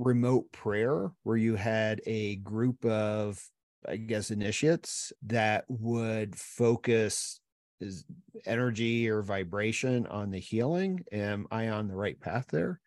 [0.00, 3.42] remote prayer where you had a group of
[3.88, 7.40] i guess initiates that would focus
[7.80, 8.04] is
[8.46, 11.04] energy or vibration on the healing.
[11.12, 12.80] Am i on the right path there?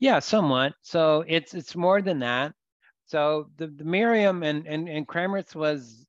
[0.00, 0.74] Yeah somewhat.
[0.82, 2.52] So it's it's more than that.
[3.06, 6.06] So the, the myriam and and and Kremmerz was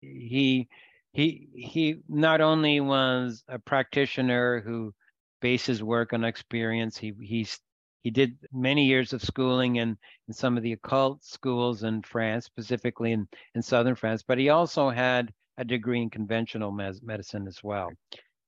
[0.00, 0.68] he
[1.12, 4.94] he he not only was a practitioner who
[5.40, 7.58] bases work on experience he he's
[8.02, 9.96] he did many years of schooling in,
[10.28, 14.48] in some of the occult schools in France, specifically in, in southern France, but he
[14.48, 17.90] also had a degree in conventional mes- medicine as well.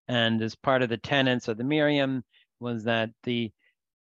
[0.08, 2.22] And as part of the tenets of the Myriam
[2.60, 3.52] was that the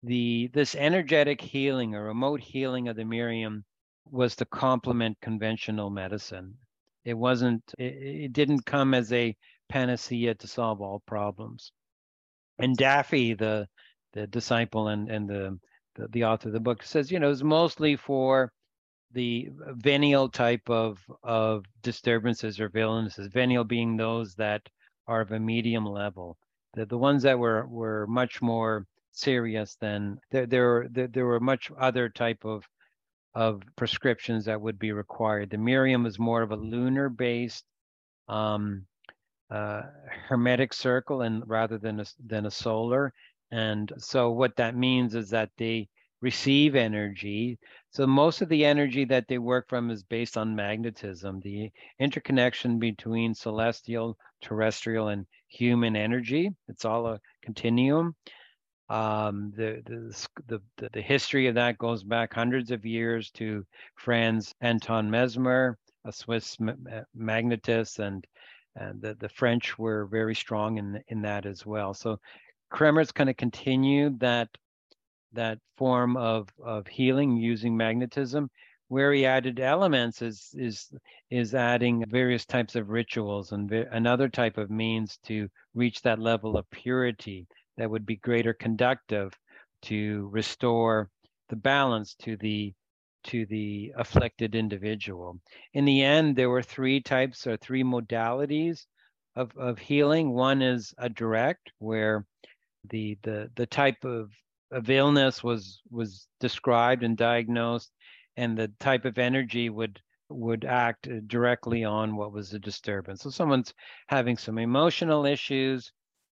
[0.02, 3.64] the this energetic healing or remote healing of the Myriam
[4.06, 6.54] was to complement conventional medicine.
[7.04, 9.36] It wasn't it, it didn't come as a
[9.68, 11.72] panacea to solve all problems.
[12.58, 13.68] And Daffi, the
[14.12, 15.58] the disciple and and the,
[15.96, 18.52] the, the author of the book says you know it's mostly for
[19.12, 23.28] the venial type of of disturbances or illnesses.
[23.28, 24.62] Venial being those that
[25.06, 26.36] are of a medium level.
[26.74, 31.40] The the ones that were were much more serious than there there there, there were
[31.40, 32.64] much other type of
[33.34, 35.50] of prescriptions that would be required.
[35.50, 37.64] The Myriam is more of a lunar based
[38.28, 38.86] um,
[39.50, 39.82] uh,
[40.28, 43.12] hermetic circle and rather than a, than a solar.
[43.50, 45.88] And so what that means is that they
[46.20, 47.58] receive energy.
[47.90, 52.78] So most of the energy that they work from is based on magnetism, the interconnection
[52.78, 56.50] between celestial, terrestrial, and human energy.
[56.68, 58.14] It's all a continuum.
[58.88, 59.82] Um, the,
[60.46, 65.78] the, the, the history of that goes back hundreds of years to Franz Anton Mesmer,
[66.04, 66.56] a Swiss
[67.16, 68.26] magnetist, and
[68.76, 71.92] and the, the French were very strong in in that as well.
[71.92, 72.18] So
[72.70, 74.48] Kremmerz kind of continued that
[75.32, 78.50] that form of of healing using magnetism.
[78.88, 80.92] Where he added elements is is
[81.30, 86.56] is adding various types of rituals and another type of means to reach that level
[86.56, 89.32] of purity that would be greater conductive
[89.82, 91.10] to restore
[91.48, 92.72] the balance to the
[93.24, 95.38] to the afflicted individual.
[95.74, 98.86] In the end, there were three types or three modalities
[99.36, 100.30] of, of healing.
[100.32, 102.24] One is a direct, where
[102.88, 104.32] the the the type of,
[104.70, 107.92] of illness was was described and diagnosed,
[108.36, 113.22] and the type of energy would would act directly on what was the disturbance.
[113.22, 113.74] So someone's
[114.08, 115.92] having some emotional issues,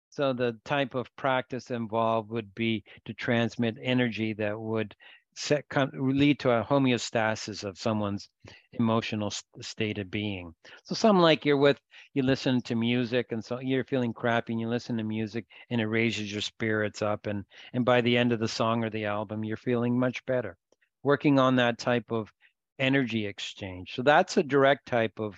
[0.10, 4.95] so the type of practice involved would be to transmit energy that would
[5.35, 8.29] set, lead to a homeostasis of someone's
[8.73, 10.53] emotional state of being.
[10.83, 11.79] So some like you're with,
[12.13, 15.81] you listen to music and so you're feeling crappy and you listen to music and
[15.81, 17.27] it raises your spirits up.
[17.27, 20.57] And, and by the end of the song or the album, you're feeling much better.
[21.03, 22.31] Working on that type of
[22.79, 23.93] energy exchange.
[23.95, 25.35] So that's a direct type of,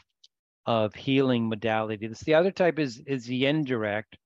[0.65, 2.07] of healing modality.
[2.07, 4.17] This, the other type is, is the indirect,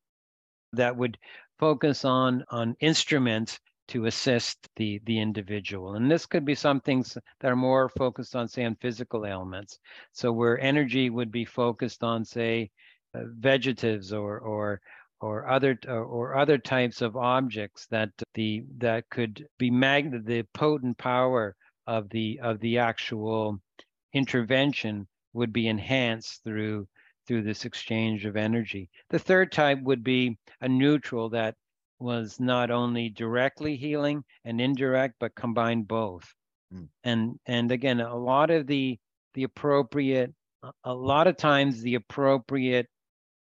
[0.73, 1.17] that would
[1.59, 3.59] focus on on instruments
[3.91, 8.37] to assist the the individual and this could be some things that are more focused
[8.37, 9.79] on say on physical ailments
[10.13, 12.71] so where energy would be focused on say
[13.13, 14.79] uh, vegetatives or or
[15.19, 20.43] or other or, or other types of objects that the that could be mag the
[20.53, 21.53] potent power
[21.85, 23.59] of the of the actual
[24.13, 26.87] intervention would be enhanced through
[27.27, 28.89] through this exchange of energy.
[29.09, 31.55] The third type would be a neutral that
[32.01, 36.33] was not only directly healing and indirect, but combined both.
[36.73, 36.87] Mm.
[37.03, 38.97] And and again, a lot of the
[39.33, 40.33] the appropriate,
[40.83, 42.87] a lot of times the appropriate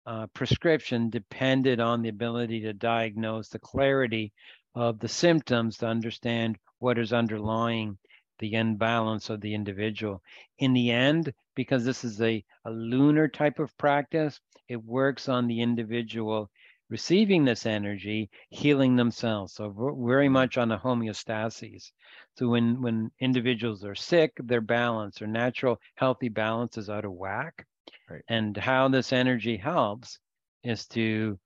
[0.07, 4.33] uh, prescription depended on the ability to diagnose the clarity
[4.75, 7.99] of the symptoms to understand what is underlying
[8.39, 10.23] the imbalance of the individual.
[10.59, 14.39] In the end, because this is a, a lunar type of practice,
[14.69, 16.51] it works on the individual
[16.89, 19.55] receiving this energy, healing themselves.
[19.55, 21.91] So very much on a homeostasis.
[22.37, 27.13] So when when individuals are sick, their balance, their natural healthy balance is out of
[27.13, 27.67] whack.
[28.09, 28.23] Right.
[28.29, 30.19] And how this energy helps
[30.63, 31.39] is to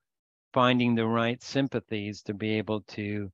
[0.53, 3.31] finding the right sympathies to be able to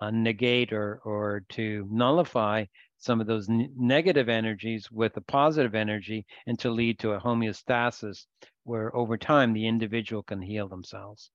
[0.00, 2.64] uh, negate or or to nullify
[2.98, 7.20] some of those n- negative energies with a positive energy and to lead to a
[7.20, 8.26] homeostasis
[8.64, 11.30] where over time the individual can heal themselves.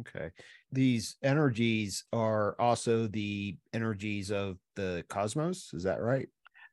[0.00, 0.30] Okay.
[0.70, 5.70] These energies are also the energies of the cosmos.
[5.74, 6.28] Is that right?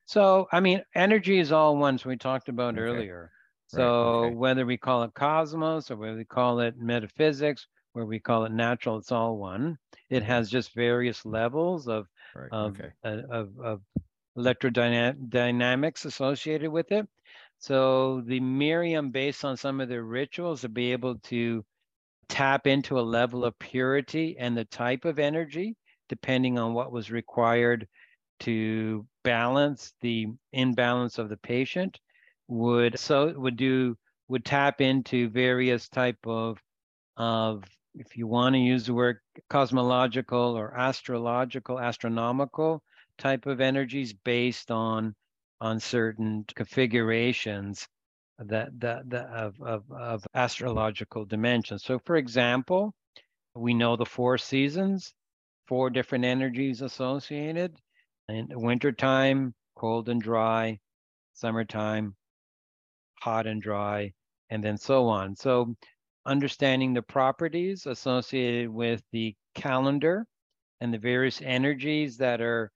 [0.06, 1.98] So, I mean, energy is all one.
[1.98, 2.82] So we talked about okay.
[2.82, 3.32] earlier.
[3.68, 4.28] So right.
[4.28, 4.36] okay.
[4.36, 8.52] whether we call it cosmos or whether we call it metaphysics, where we call it
[8.52, 9.78] natural, it's all one.
[10.10, 10.26] It mm-hmm.
[10.26, 12.50] has just various levels of right.
[12.52, 12.90] of, okay.
[13.04, 13.82] uh, of, of
[14.38, 17.08] electrodynamics associated with it.
[17.60, 21.64] So the Myriam, based on some of the rituals, to be able to
[22.30, 25.76] tap into a level of purity and the type of energy,
[26.08, 27.88] depending on what was required
[28.42, 32.00] to balance the imbalance of the patient,
[32.48, 36.58] would so would do would tap into various type of
[37.18, 37.64] of
[37.96, 42.82] if you want to use the word cosmological or astrological astronomical
[43.18, 45.14] type of energies based on
[45.62, 47.88] on certain configurations
[48.46, 51.84] that that, that of, of, of astrological dimensions.
[51.84, 52.94] So for example,
[53.56, 55.14] we know the four seasons,
[55.68, 57.76] four different energies associated.
[58.30, 60.80] In wintertime, cold and dry,
[61.34, 62.16] summertime,
[63.20, 64.14] hot and dry,
[64.50, 65.36] and then so on.
[65.36, 65.76] So
[66.26, 70.26] understanding the properties associated with the calendar
[70.80, 72.72] and the various energies that are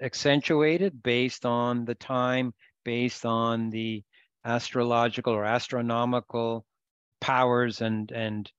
[0.00, 4.02] accentuated based on the time, based on the
[4.44, 6.64] astrological or astronomical
[7.20, 8.50] powers and and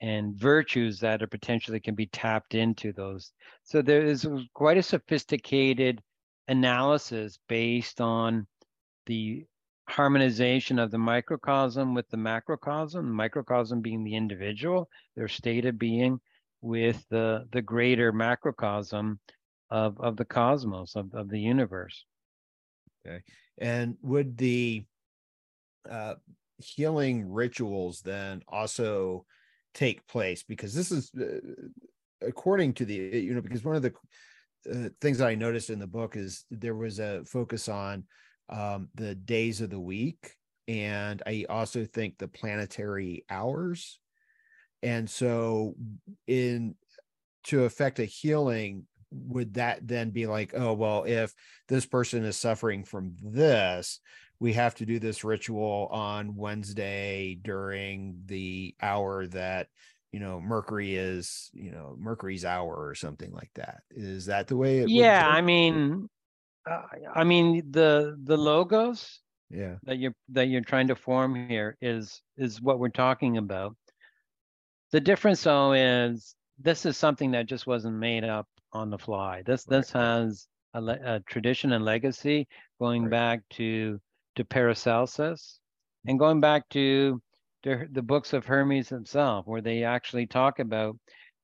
[0.00, 3.32] and virtues that are potentially can be tapped into those.
[3.62, 6.02] So there is quite a sophisticated
[6.48, 8.46] analysis based on
[9.06, 9.46] the
[9.88, 15.78] harmonization of the microcosm with the macrocosm, the microcosm being the individual, their state of
[15.78, 16.20] being,
[16.60, 19.18] with the the greater macrocosm
[19.70, 22.04] of of the cosmos of, of the universe.
[23.06, 23.22] Okay.
[23.58, 24.84] And would the
[25.90, 26.14] uh
[26.58, 29.24] healing rituals then also
[29.74, 33.92] take place because this is uh, according to the you know because one of the
[34.70, 38.04] uh, things that i noticed in the book is there was a focus on
[38.48, 40.32] um, the days of the week
[40.66, 43.98] and i also think the planetary hours.
[44.82, 45.74] And so
[46.26, 46.74] in
[47.44, 51.34] to affect a healing would that then be like oh well if
[51.68, 54.00] this person is suffering from this
[54.40, 59.68] we have to do this ritual on wednesday during the hour that
[60.12, 63.82] you know mercury is you know mercury's hour or something like that.
[63.90, 66.08] Is that the way it yeah i mean
[66.70, 66.82] uh,
[67.14, 69.74] i mean the the logos yeah.
[69.84, 73.76] that you're that you're trying to form here is is what we're talking about.
[74.92, 79.42] The difference though is this is something that just wasn't made up on the fly.
[79.44, 82.46] This this has a, a, tradition and legacy
[82.78, 83.10] going right.
[83.10, 84.00] back to
[84.36, 85.60] to Paracelsus
[86.06, 87.20] and going back to
[87.62, 90.96] the, the books of Hermes himself, where they actually talk about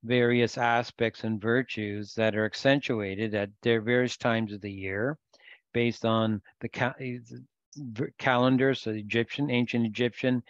[0.04, 5.18] various aspects and virtues that are accentuated at their various times of the year
[5.72, 6.94] based on the ca-
[8.18, 10.42] calendars, so Egyptian, ancient Egyptian,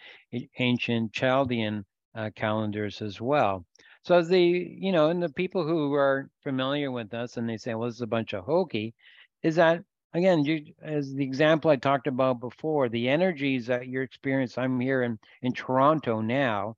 [0.59, 3.65] ancient Chaldean uh, calendars as well.
[4.03, 7.73] So the, you know, and the people who are familiar with us and they say,
[7.73, 8.93] well, this is a bunch of hokey,
[9.41, 9.83] is that
[10.13, 14.63] again, you as the example I talked about before, the energies that you're experiencing.
[14.63, 16.77] I'm here in in Toronto now,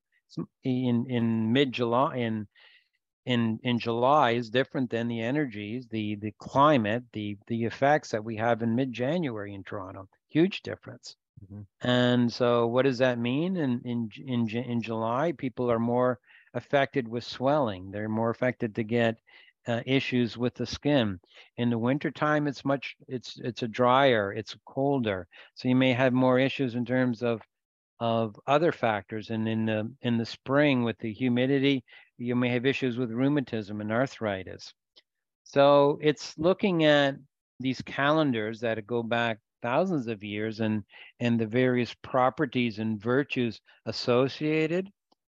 [0.63, 2.47] in in mid July in
[3.25, 8.23] in in July is different than the energies, the the climate, the the effects that
[8.23, 10.07] we have in mid January in Toronto.
[10.29, 11.15] Huge difference.
[11.43, 11.61] Mm-hmm.
[11.87, 13.57] And so, what does that mean?
[13.57, 16.19] In in in in July, people are more
[16.55, 17.91] affected with swelling.
[17.91, 19.17] They're more affected to get
[19.67, 21.19] uh, issues with the skin.
[21.57, 25.27] In the wintertime, it's much it's it's a drier, it's colder.
[25.55, 27.41] So you may have more issues in terms of
[27.99, 29.29] of other factors.
[29.29, 31.83] And in the in the spring with the humidity,
[32.17, 34.73] you may have issues with rheumatism and arthritis.
[35.43, 37.15] So it's looking at
[37.59, 40.83] these calendars that go back thousands of years and
[41.19, 44.89] and the various properties and virtues associated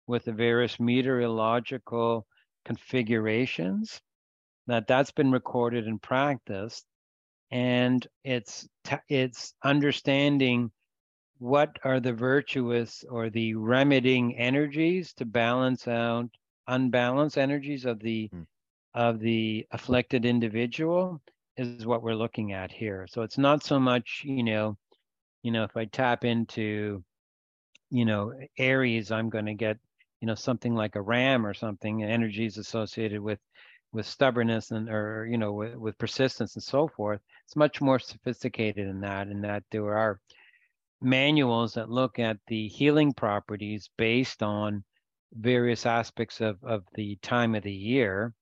[0.08, 2.26] with the various meteorological
[2.64, 4.00] configurations
[4.66, 6.84] that that's been recorded and practiced
[7.50, 8.68] and it's
[9.08, 10.70] it's understanding
[11.38, 16.28] what are the virtuous or the remedying energies to balance out
[16.66, 18.46] unbalanced energies of the mm.
[18.94, 21.20] of the afflicted individual
[21.56, 24.76] is what we're looking at here so it's not so much you know
[25.42, 27.02] you know if i tap into
[27.90, 29.78] you know aries i'm going to get
[30.20, 33.38] you know something like a ram or something energies associated with
[33.92, 37.20] with stubbornness and or you know with, with persistence and so forth.
[37.44, 40.20] It's much more sophisticated than that in that there are
[41.00, 44.84] manuals that look at the healing properties based on
[45.32, 48.34] various aspects of, of the time of the year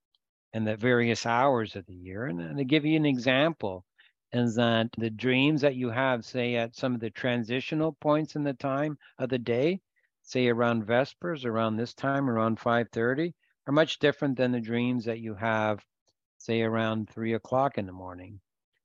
[0.52, 2.26] and the various hours of the year.
[2.26, 3.84] And, and give you an example
[4.32, 8.42] is that the dreams that you have say at some of the transitional points in
[8.42, 9.80] the time of the day
[10.28, 13.32] say around Vespers, around this time, around 5:30,
[13.68, 15.86] are much different than the dreams that you have,
[16.36, 18.40] say around three o'clock in the morning.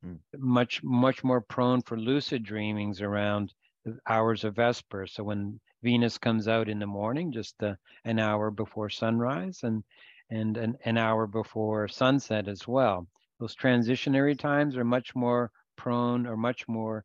[0.06, 0.20] Mm.
[0.38, 5.14] Much much more prone for lucid dreamings around the hours of Vespers.
[5.14, 7.76] So when Venus comes out in the morning, just uh,
[8.06, 9.84] an hour before sunrise, and
[10.30, 13.08] and an, an hour before sunset as well.
[13.40, 17.04] Those transitionary times are much more prone or much more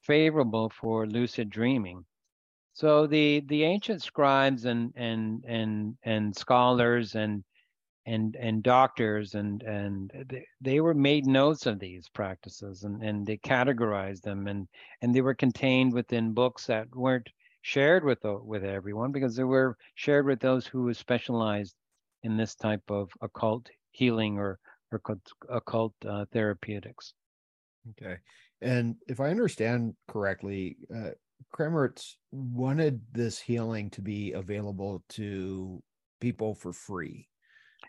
[0.00, 2.04] favorable for lucid dreaming.
[2.76, 7.42] So the the ancient scribes and and and and scholars and
[8.04, 13.26] and and doctors and and they, they were made notes of these practices and and
[13.26, 14.68] they categorized them and
[15.00, 17.30] and they were contained within books that weren't
[17.62, 21.74] shared with with everyone because they were shared with those who were specialized
[22.24, 24.58] in this type of occult healing or
[24.92, 25.00] or
[25.48, 27.14] occult uh, therapeutics.
[27.92, 28.18] Okay,
[28.60, 31.12] and if I understand correctly, uh,
[31.54, 35.82] Kremmerz wanted this healing to be available to
[36.20, 37.28] people for free.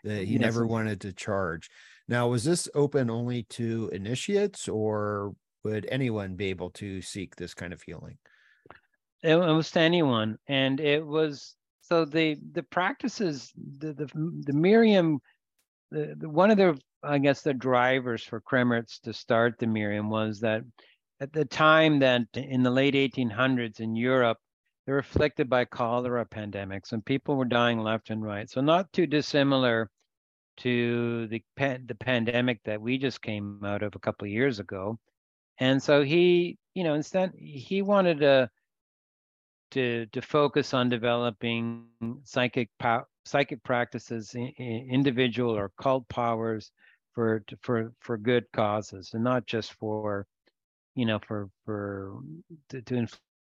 [0.04, 0.40] That he yes.
[0.40, 1.70] never wanted to charge.
[2.08, 5.34] Now, was this open only to initiates, or
[5.64, 8.18] would anyone be able to seek this kind of healing?
[9.22, 15.18] It, was to anyone, and it was so the the practices the the, the Myriam,
[15.90, 20.08] the, the one of the I guess the drivers for Kremmerz to start the Myriam
[20.08, 20.62] was that
[21.20, 24.38] at the time that in the late 1800s in Europe,
[24.86, 28.48] they were afflicted by cholera pandemics and people were dying left and right.
[28.48, 29.90] So not too dissimilar
[30.58, 34.98] to the the pandemic that we just came out of a couple of years ago.
[35.58, 38.50] And so he, you know, instead he wanted to
[39.72, 41.86] to to focus on developing
[42.24, 42.70] psychic
[43.24, 46.72] psychic practices, individual or cult powers
[47.12, 50.26] for for for good causes, and not just for
[50.94, 52.20] you know for for
[52.70, 52.96] to, to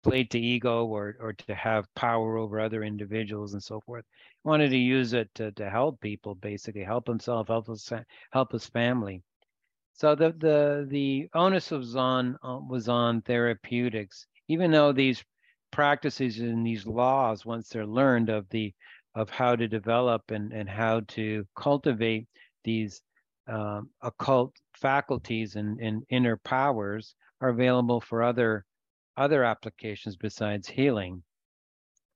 [0.04, 4.06] inflate the ego or or to have power over other individuals and so forth.
[4.44, 7.92] He wanted to use it to to help people, basically help himself, help his
[8.32, 9.22] help his family.
[9.94, 15.24] So the the the onus was on uh, was on therapeutics, even though these
[15.72, 18.74] practices and these laws, once they're learned of the
[19.16, 22.28] of how to develop and and how to cultivate
[22.64, 23.02] these
[23.48, 28.66] um, occult faculties and, and inner powers, are available for other
[29.18, 31.22] other applications besides healing.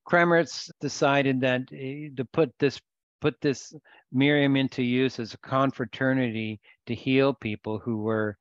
[0.09, 2.79] Kremmerz decided that eh, to put this
[3.19, 3.73] put this
[4.15, 8.37] Myriam into use as a confraternity to heal people who were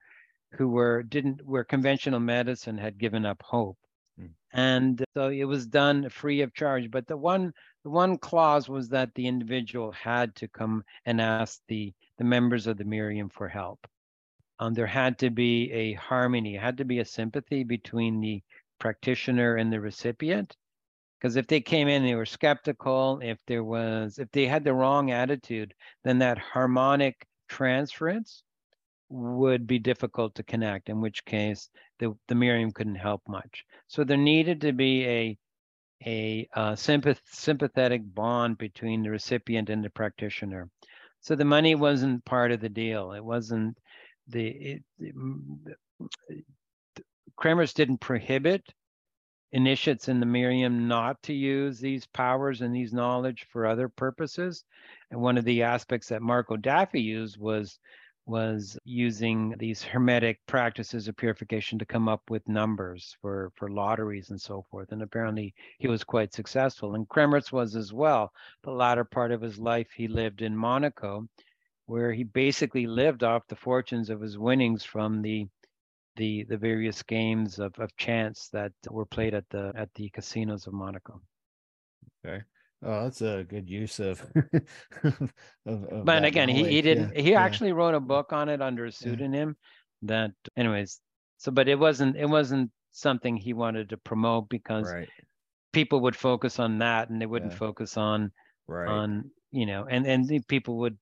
[0.52, 3.78] who were didn't where conventional medicine had given up hope.
[4.20, 4.30] Mm.
[4.52, 6.88] And so it was done free of charge.
[6.90, 11.60] But the one the one clause was that the individual had to come and ask
[11.66, 13.80] the the members of the Myriam for help.
[14.58, 18.42] Um, there had to be a harmony, had to be a sympathy between the
[18.78, 20.56] practitioner and the recipient.
[21.18, 24.74] Because if they came in they were skeptical if there was if they had the
[24.74, 25.72] wrong attitude
[26.04, 28.42] then that harmonic transference
[29.08, 33.64] would be difficult to connect in which case the, the myriam couldn't help much.
[33.86, 35.38] So there needed to be a
[36.04, 40.68] a uh, sympath- sympathetic bond between the recipient and the practitioner.
[41.20, 43.78] So the money wasn't part of the deal it wasn't
[44.28, 46.44] the, it, the
[47.38, 48.62] Kremmerz didn't prohibit
[49.52, 54.64] initiates in the Myriam not to use these powers and these knowledge for other purposes.
[55.10, 57.78] And one of the aspects that Marco Daffi used was
[58.26, 64.30] was using these hermetic practices of purification to come up with numbers for for lotteries
[64.30, 64.90] and so forth.
[64.90, 66.94] And apparently he was quite successful.
[66.94, 68.32] And Kremmerz was as well.
[68.64, 71.28] The latter part of his life he lived in Monaco,
[71.86, 75.46] where he basically lived off the fortunes of his winnings from the
[76.16, 80.66] the the various games of, of chance that were played at the at the casinos
[80.66, 81.20] of Monaco.
[82.24, 82.42] Okay.
[82.82, 84.24] Oh, that's a good use of.
[85.02, 85.30] of,
[85.66, 87.14] of but again, he, he didn't.
[87.14, 87.22] Yeah.
[87.22, 87.42] He yeah.
[87.42, 89.56] actually wrote a book on it under a pseudonym.
[90.02, 90.08] Yeah.
[90.08, 91.00] That, anyways.
[91.38, 92.16] So, but it wasn't.
[92.16, 95.08] It wasn't something he wanted to promote because right.
[95.72, 98.30] people would focus on that and they wouldn't focus on
[98.66, 98.88] right.
[98.88, 100.98] on you know, and and people would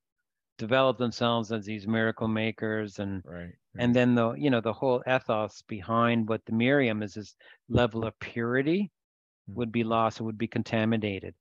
[0.58, 5.02] develop themselves as these miracle makers and right and then the you know the whole
[5.06, 7.34] ethos behind what the Myriam is this
[7.68, 8.90] level of purity
[9.50, 9.54] mm.
[9.54, 11.34] would be lost it would be contaminated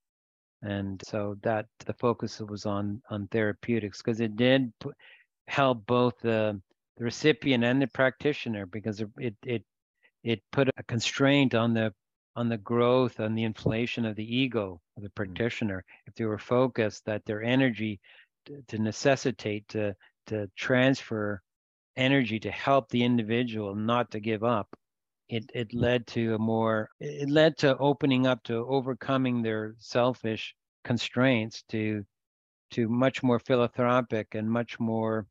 [0.63, 4.95] and so that the focus was on on therapeutics because it did put,
[5.47, 6.59] help both the
[6.97, 9.63] the recipient and the practitioner because it it
[10.23, 11.93] it put a constraint on the
[12.35, 15.13] on the growth on the inflation of the ego of the hmm.
[15.15, 16.07] practitioner mm.
[16.07, 17.99] if they were focused that their energy
[18.67, 19.95] to, necessitate to
[20.27, 21.41] to transfer
[21.95, 24.75] energy to help the individual not to give up
[25.29, 30.55] it it led to a more it led to opening up to overcoming their selfish
[30.83, 32.05] constraints to
[32.71, 35.27] to much more philanthropic and much more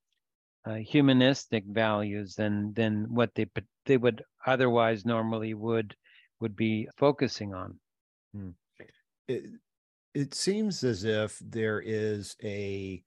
[0.64, 3.46] uh, humanistic values than than what they
[3.84, 5.94] they would otherwise normally would
[6.40, 7.78] would be focusing on.
[8.34, 8.50] Hmm.
[9.28, 9.44] It,
[10.14, 13.02] it seems as if there is a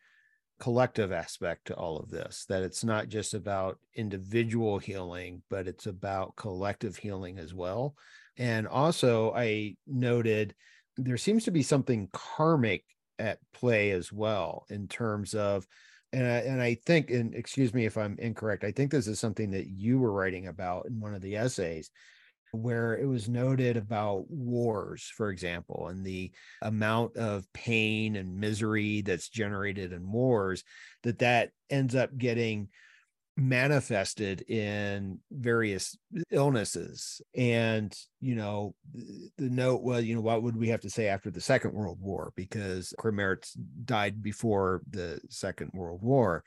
[0.59, 5.85] collective aspect to all of this that it's not just about individual healing but it's
[5.85, 7.95] about collective healing as well.
[8.37, 10.55] And also i noted
[10.97, 12.83] there seems to be something karmic
[13.19, 15.67] at play as well in terms of
[16.13, 19.19] and I, and I think and excuse me if i'm incorrect i think this is
[19.19, 21.91] something that you were writing about in one of the essays
[22.51, 26.31] where it was noted about wars, for example, and the
[26.61, 30.63] amount of pain and misery that's generated in wars,
[31.03, 32.69] that that ends up getting
[33.37, 35.97] manifested in various
[36.31, 37.21] illnesses.
[37.35, 38.75] And you know
[39.37, 41.99] the note was you know what would we have to say after the second world
[41.99, 42.31] war?
[42.35, 46.43] Because Kremmerz died before the second world war.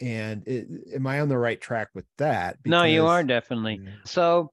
[0.00, 2.62] And it, am i on the right track with that?
[2.62, 3.80] Because, no you are definitely.
[3.82, 3.90] Yeah.
[4.04, 4.52] so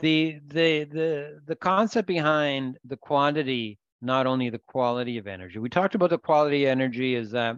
[0.00, 5.68] the the the the concept behind the quantity not only the quality of energy we
[5.68, 7.56] talked about the quality of energy is that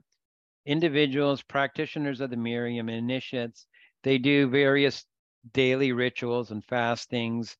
[0.68, 3.66] individuals, practitioners of the Myriam, initiates,
[4.05, 5.07] they do various
[5.55, 7.57] daily rituals and fastings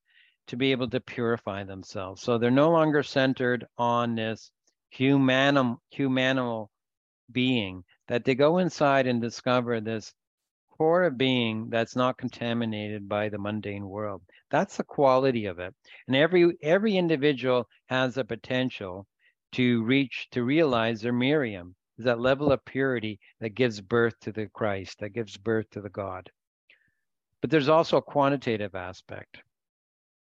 [0.47, 2.23] to be able to purify themselves.
[2.23, 4.51] So they're no longer centered on this
[4.91, 6.69] humanum, humanimal
[7.33, 10.13] being, that they go inside and discover this
[10.77, 14.21] core of being that's not contaminated by the mundane world.
[14.51, 15.75] That's the quality of it.
[16.07, 19.07] And every every individual has a potential
[19.53, 24.33] to reach to realize their Myriam is that level of purity that gives birth to
[24.33, 26.31] the Christ, that gives birth to the God.
[27.41, 29.43] But there's also a quantitative aspect.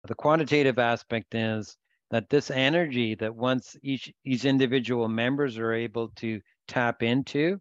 [0.04, 1.78] The quantitative aspect is
[2.10, 7.60] that this energy that once each these individual members are able to tap into,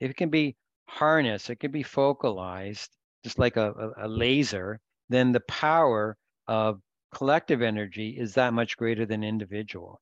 [0.00, 0.56] if it can be
[0.88, 2.90] harnessed, it can be focalized,
[3.24, 6.80] just like a, a, a laser, then the power of
[7.14, 10.00] collective energy is that much greater than individual.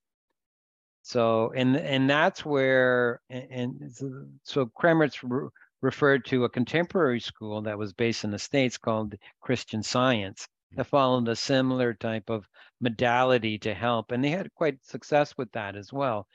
[1.02, 5.50] So, and and that's where, and, so, so Kremmerz re-
[5.82, 10.76] referred to a contemporary school that was based in the States called Christian Science hmm.
[10.78, 12.48] that followed a similar type of
[12.80, 14.12] modality to help.
[14.12, 16.26] And they had quite success with that as well.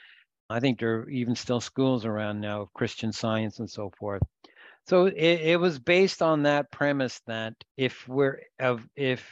[0.51, 4.21] I think there are even still schools around now of Christian science and so forth.
[4.87, 9.23] So it, it was based on that premise that if we're of if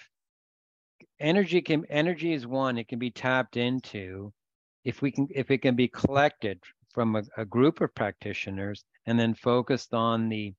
[1.20, 4.32] energy can energy is one, it can be tapped into
[4.84, 6.60] if we can if it can be collected
[6.94, 10.54] from a, a group of practitioners and then focused on the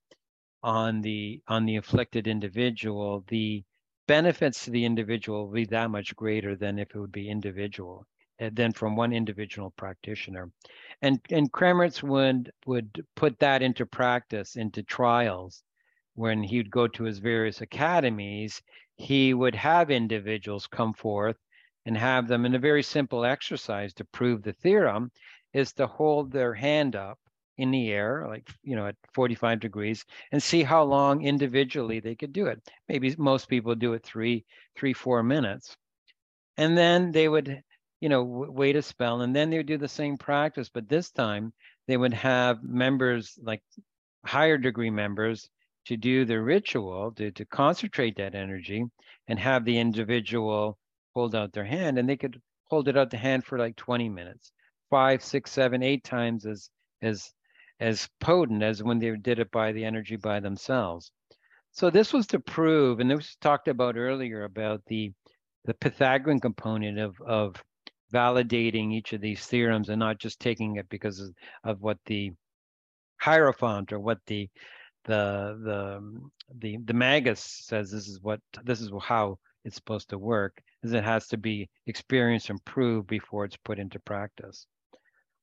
[0.63, 3.63] on the on the afflicted individual the
[4.07, 8.05] benefits to the individual will be that much greater than if it would be individual
[8.39, 10.51] eh, than from one individual practitioner
[11.01, 15.63] and and Kremmerz would would put that into practice into trials
[16.15, 18.61] when he'd go to his various academies
[18.95, 21.37] he would have individuals come forth
[21.85, 25.09] and have them in a very simple exercise to prove the theorem
[25.53, 27.17] is to hold their hand up
[27.57, 32.15] in the air, like, you know, at 45 degrees and see how long individually they
[32.15, 32.61] could do it.
[32.87, 34.45] Maybe most people do it three,
[34.77, 35.75] three, four minutes.
[36.57, 37.61] And then they would,
[38.01, 40.69] you know, wait a spell and then they would do the same practice.
[40.69, 41.53] But this time
[41.87, 43.61] they would have members, like
[44.25, 45.49] higher degree members,
[45.85, 48.85] to do the ritual, to, to concentrate that energy
[49.27, 50.77] and have the individual
[51.13, 54.09] hold out their hand and they could hold it out the hand for like 20
[54.09, 54.51] minutes
[54.89, 56.69] five six seven eight times as
[57.01, 57.31] as
[57.79, 61.11] as potent as when they did it by the energy by themselves
[61.71, 65.11] so this was to prove and this was talked about earlier about the
[65.65, 67.55] the pythagorean component of of
[68.13, 71.33] validating each of these theorems and not just taking it because of,
[71.63, 72.31] of what the
[73.17, 74.49] hierophant or what the
[75.05, 80.09] the the um, the the magus says this is what this is how it's supposed
[80.09, 84.65] to work is it has to be experienced and proved before it's put into practice.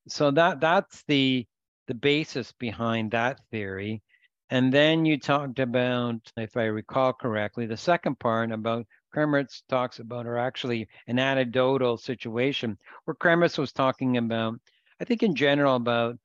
[0.09, 1.47] So that that's the
[1.87, 4.03] the basis behind that theory.
[4.51, 9.99] And then you talked about, if I recall correctly, the second part about Kremmerz talks
[9.99, 14.59] about, are actually an anecdotal situation where Kremmerz was talking about,
[15.01, 16.19] I think in general about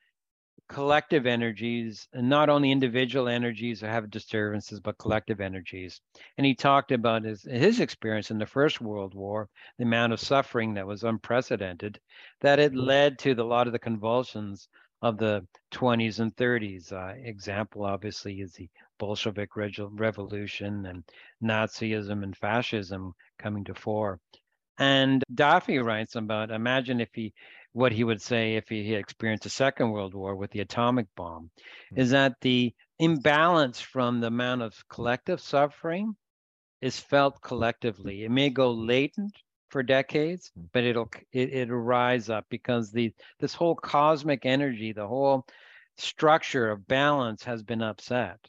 [0.72, 6.00] collective energies, and not only individual energies that have disturbances, but collective energies.
[6.38, 10.22] And he talked about his, his experience in the First World War, the amount of
[10.22, 12.00] suffering that was unprecedented,
[12.40, 12.88] that it mm-hmm.
[12.88, 14.70] led to the, a lot of the convulsions
[15.02, 16.92] of the 20s and 30s.
[16.92, 21.04] Uh, example, obviously, is the Bolshevik Revolution and
[21.44, 24.20] Nazism and fascism coming to fore.
[24.78, 27.34] And Daffi writes about imagine if he
[27.74, 31.08] what he would say if he had experienced a second world war with the atomic
[31.16, 32.02] bomb mm-hmm.
[32.02, 36.16] is that the imbalance from the amount of collective suffering
[36.82, 39.34] is felt collectively it may go latent
[39.72, 40.68] for decades mm-hmm.
[40.74, 45.46] but it'll it, it'll rise up because the this whole cosmic energy the whole
[45.98, 48.40] structure of balance has been upset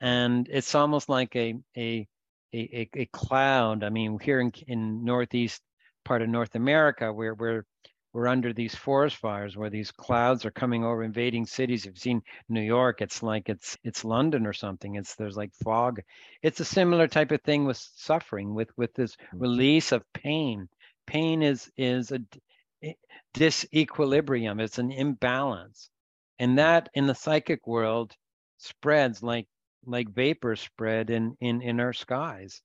[0.00, 2.06] and it's almost like a a
[2.54, 3.82] a, a cloud.
[3.82, 5.60] I mean, here in, in northeast
[6.04, 7.66] part of North America, where we're
[8.14, 11.84] we're under these forest fires where these clouds are coming over invading cities.
[11.84, 14.94] You've seen New York, it's like it's it's London or something.
[14.94, 16.00] It's there's like fog.
[16.40, 19.38] It's a similar type of thing with suffering, with with this mm-hmm.
[19.40, 20.68] release of pain.
[21.06, 22.20] Pain is is a
[23.34, 24.60] disequilibrium.
[24.60, 25.90] It's an imbalance,
[26.38, 28.14] and that in the psychic world
[28.58, 29.48] spreads like
[29.84, 32.62] like vapor spread in in in our skies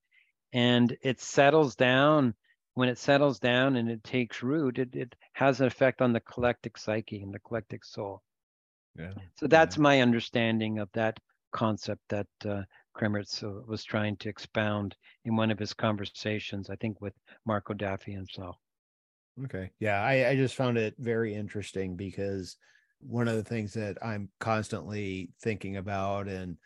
[0.53, 2.33] and it settles down
[2.79, 6.19] when it settles down and it takes root it, it has an effect on the
[6.21, 8.21] collective psyche and the collective soul
[8.97, 9.83] yeah so that's yeah.
[9.83, 11.19] my understanding of that
[11.51, 12.61] concept that uh,
[12.99, 17.13] Kremmerz uh, was trying to expound in one of his conversations, I think with
[17.45, 18.57] Marco Daffi himself.
[19.45, 19.71] Okay.
[19.79, 22.57] Yeah, I, I just found it very interesting because
[22.99, 26.57] one of the things that I'm constantly thinking about and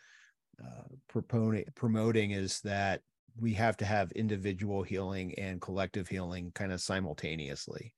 [0.60, 3.02] uh, promoting promoting is that
[3.40, 7.92] we have to have individual healing and collective healing kind of simultaneously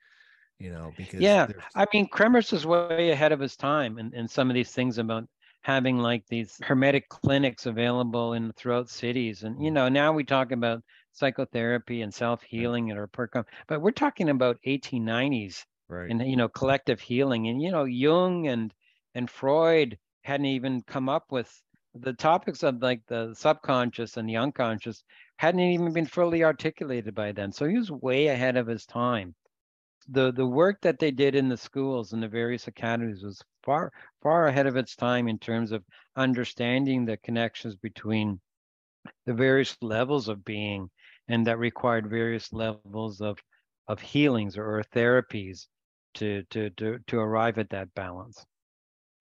[0.59, 4.31] you know because yeah i mean kremmerz is way ahead of his time and, and
[4.31, 5.25] some of these things about
[5.63, 9.75] having like these hermetic clinics available in throughout cities and you mm.
[9.75, 10.83] know now we talk about
[11.13, 16.49] psychotherapy and self-healing and our percom but we're talking about 1890s right and you know
[16.49, 18.73] collective healing and you know jung and
[19.15, 21.51] and freud hadn't even come up with
[22.01, 25.05] the topics of like the subconscious and the unconscious
[25.39, 29.35] hadn't even been fully articulated by then so he was way ahead of his time.
[30.09, 33.93] The the work that they did in the schools and the various academies was far
[34.23, 35.85] far ahead of its time in terms of
[36.17, 38.41] understanding the connections between
[39.27, 40.91] the various levels of being
[41.29, 43.39] and that required various levels of
[43.89, 45.69] of healings or, or therapies
[46.15, 48.45] to, to to to arrive at that balance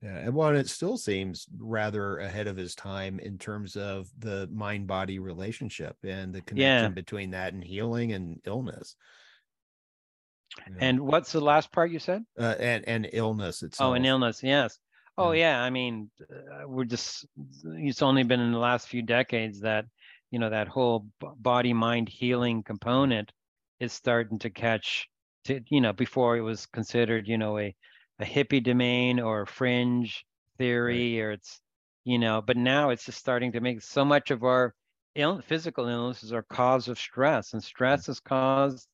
[0.06, 4.48] yeah and one it still seems rather ahead of his time in terms of the
[4.54, 6.90] mind body relationship and the connection yeah.
[6.90, 8.96] between that and healing and illness
[10.80, 12.26] and what's the last part you said?
[12.40, 13.92] Uh, and and illness itself.
[13.92, 14.42] Oh, an illness.
[14.42, 14.80] Yes.
[15.18, 15.60] Oh, yeah.
[15.60, 15.64] yeah.
[15.64, 17.26] I mean, uh, we're just.
[17.64, 19.86] It's only been in the last few decades that,
[20.32, 23.32] you know, that whole body mind healing component
[23.80, 25.08] is starting to catch.
[25.46, 27.76] To you know, before it was considered, you know, a
[28.20, 30.26] a hippie domain or fringe
[30.58, 31.24] theory, right.
[31.24, 31.60] or it's,
[32.04, 34.74] you know, but now it's just starting to make so much of our
[35.16, 38.86] Ill, physical illnesses are cause of stress, and stress is caused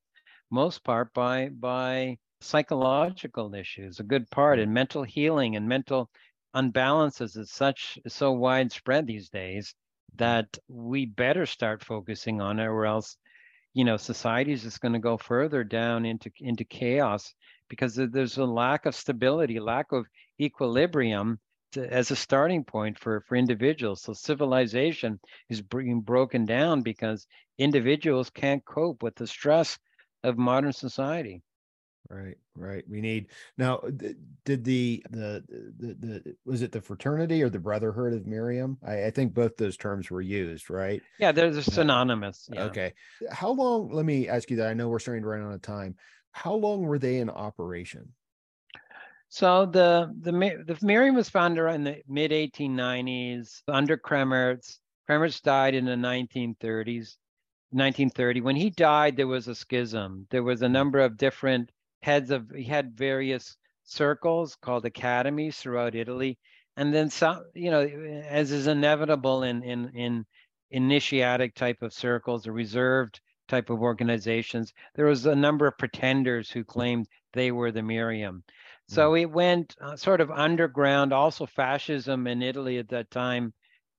[0.51, 6.09] most part by by psychological issues a good part and mental healing and mental
[6.55, 9.73] unbalances is such is so widespread these days
[10.15, 13.15] that we better start focusing on it or else
[13.73, 17.33] you know society is just going to go further down into into chaos
[17.71, 20.05] because there's a lack of stability lack of
[20.41, 21.39] equilibrium
[21.71, 25.17] to, as a starting point for for individuals so civilization
[25.49, 27.25] is being broken down because
[27.57, 29.79] individuals can't cope with the stress
[30.23, 31.41] of modern society.
[32.09, 32.83] Right, right.
[32.89, 33.77] We need now.
[33.77, 33.91] Uh,
[34.43, 35.43] did the, the
[35.79, 38.75] the the was it the fraternity or the brotherhood of Myriam?
[38.85, 41.01] I, I think both those terms were used, right?
[41.19, 42.49] Yeah, they're uh, synonymous.
[42.51, 42.65] Yeah.
[42.65, 42.93] Okay.
[43.31, 43.91] How long?
[43.93, 44.67] Let me ask you that.
[44.67, 45.95] I know we're starting to run out of time.
[46.31, 48.13] How long were they in operation?
[49.29, 54.79] So the the the Myriam was founded in the mid 1890s under Kremmerz.
[55.09, 57.17] Kremmerz died in the 1930s.
[57.71, 58.41] 1930.
[58.41, 60.27] When he died, there was a schism.
[60.29, 60.71] There was a mm.
[60.71, 61.71] number of different
[62.01, 66.37] heads of, he had various circles called academies throughout Italy.
[66.75, 70.25] And then some, you know, as is inevitable in, in, in
[70.71, 73.21] initiatic type of circles or reserved
[73.51, 78.41] type of organizations, there was a number of pretenders who claimed they were the Myriam.
[78.87, 79.21] So mm.
[79.21, 81.13] it went uh, sort of underground.
[81.13, 83.53] Also, fascism in Italy at that time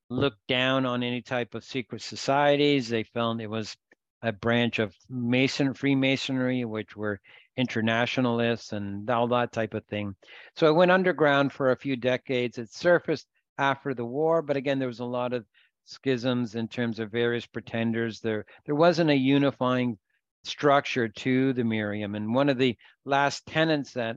[0.08, 2.88] looked down on any type of secret societies.
[2.88, 3.76] They felt it was
[4.22, 7.20] a branch of Mason Freemasonry, which were
[7.56, 10.14] internationalists and all that type of thing.
[10.56, 12.56] So it went underground for a few decades.
[12.56, 13.26] It surfaced
[13.58, 15.44] after the war, but again, there was a lot of
[15.84, 18.20] schisms in terms of various pretenders.
[18.20, 19.98] There, there wasn't a unifying
[20.44, 22.16] structure to the Myriam.
[22.16, 24.16] And one of the last tenets that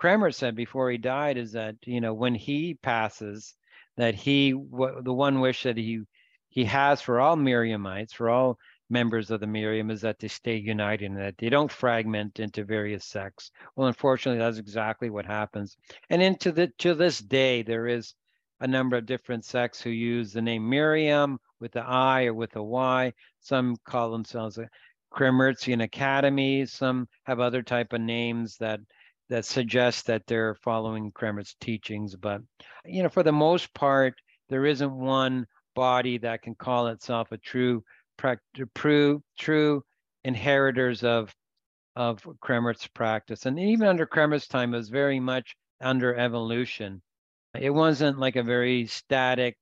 [0.00, 3.54] Kremmerz said before he died is that you know when he passes,
[3.96, 6.02] that he the one wish that he
[6.48, 10.56] he has for all Myriamites, for all members of the Myriam, is that they stay
[10.56, 13.50] united and that they don't fragment into various sects.
[13.74, 15.76] Well, unfortunately, that's exactly what happens.
[16.10, 18.14] And into the to this day, there is
[18.60, 22.56] a number of different sects who use the name Miriam with the I or with
[22.56, 23.12] a Y.
[23.40, 24.68] Some call themselves a
[25.12, 26.66] Kremmerzian Academy.
[26.66, 28.80] Some have other type of names that
[29.28, 32.14] that suggests that they're following Kremmerz's teachings.
[32.14, 32.42] But,
[32.84, 34.14] you know, for the most part,
[34.48, 37.82] there isn't one body that can call itself a true,
[38.74, 39.84] true, true
[40.24, 41.34] inheritors of
[41.96, 43.46] of Kremmerz's practice.
[43.46, 47.02] And even under Kremmerz's time, it was very much under evolution.
[47.60, 49.56] It wasn't like a very static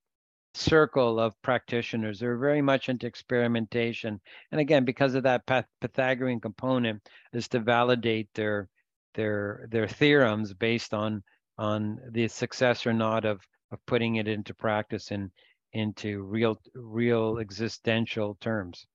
[0.55, 2.21] circle of practitioners.
[2.21, 4.21] They were very much into experimentation.
[4.53, 5.47] And again, because of that
[5.81, 8.69] Pythagorean component, is to validate their
[9.15, 11.23] their their theorems based on
[11.59, 13.41] on the success or not of
[13.71, 15.31] of putting it into practice and
[15.73, 18.87] into real real existential terms.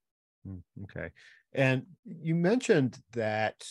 [0.48, 1.10] Mm, okay.
[1.54, 3.66] And you mentioned that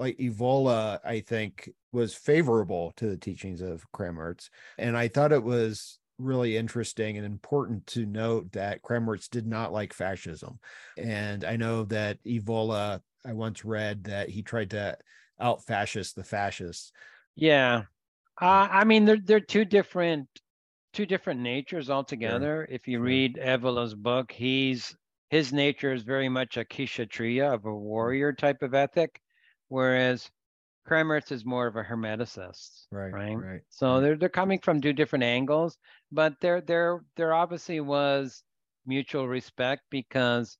[0.00, 4.48] like Evola, I think, was favorable to the teachings of Kremmerz.
[4.78, 9.72] And I thought it was really interesting and important to note that Kremmerz did not
[9.72, 10.58] like fascism.
[10.96, 14.96] And I know that Evola, I once read that he tried to
[15.38, 16.92] out fascist the fascists.
[17.36, 17.82] Yeah.
[18.40, 20.28] Uh, I mean, they're, they're two different
[20.92, 22.66] two different natures altogether.
[22.66, 22.74] Sure.
[22.74, 23.04] If you sure.
[23.04, 24.96] read Evola's book, he's
[25.30, 27.78] his nature is very much a kshatriya of a mm.
[27.78, 29.20] warrior type of ethic,
[29.70, 30.30] whereas
[30.86, 32.86] Kremmerz is more of a hermeticist.
[32.92, 33.12] Right.
[33.12, 33.34] Right.
[33.34, 34.00] right so right.
[34.00, 35.78] they're they're coming from two different angles,
[36.12, 38.42] but there there there obviously was
[38.86, 40.58] mutual respect because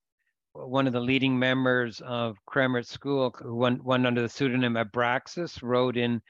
[0.52, 5.62] one of the leading members of Kremmerz school, who went, went under the pseudonym Abraxas,
[5.62, 6.20] wrote in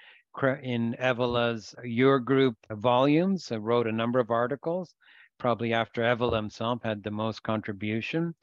[0.63, 4.95] in Evola's Ur Group volumes, wrote a number of articles,
[5.39, 8.35] probably after Evola himself had the most contribution.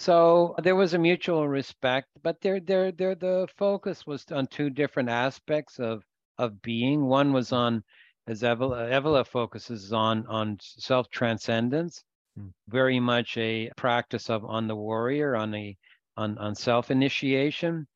[0.00, 4.70] So there was a mutual respect, but there, there, there, the focus was on two
[4.70, 6.02] different aspects of
[6.38, 7.04] of being.
[7.04, 7.84] One was on,
[8.26, 12.02] as Evola, Evola focuses on on self transcendence,
[12.38, 12.50] mm.
[12.66, 15.76] very much a practice of on the warrior, on a
[16.16, 17.86] on on self initiation.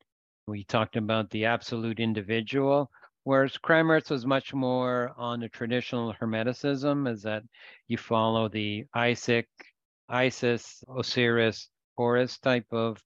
[0.45, 2.91] We talked about the absolute individual,
[3.23, 7.41] Whereas Kremmerz was much more on the traditional Hermeticism, is that
[7.87, 9.47] you follow the Isaac,
[10.07, 11.67] Isis, Osiris,
[11.97, 13.01] Horus type of,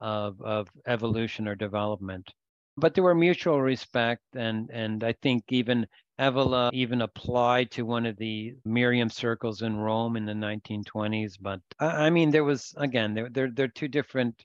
[0.00, 2.32] of, of evolution or development.
[2.76, 5.86] But there were mutual respect, and, and I think even
[6.20, 11.36] Evola even applied to one of the Myriam circles in Rome in the 1920s.
[11.40, 14.44] But I, I mean, there was, again, they're, they're, they're two different,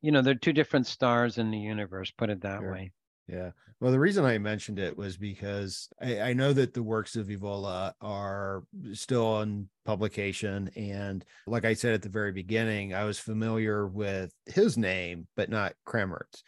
[0.00, 2.72] you know, they're two different stars in the universe, put it that sure.
[2.72, 2.92] way.
[3.30, 3.50] Yeah.
[3.80, 7.28] Well, the reason I mentioned it was because I, I, know that the works of
[7.28, 10.70] Evola are still on publication.
[10.76, 15.48] And like I said at the very beginning, I was familiar with his name, but
[15.48, 16.42] not Kremmerz.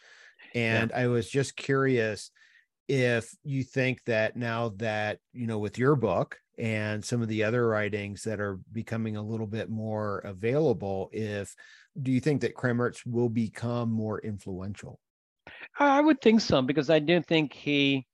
[0.53, 1.03] And yeah.
[1.03, 2.31] I was just curious
[2.87, 7.43] if you think that now that, you know, with your book and some of the
[7.45, 11.55] other writings that are becoming a little bit more available, if
[11.99, 14.99] do you think that Kremmerz will become more influential?
[15.79, 18.05] I would think so because I do think he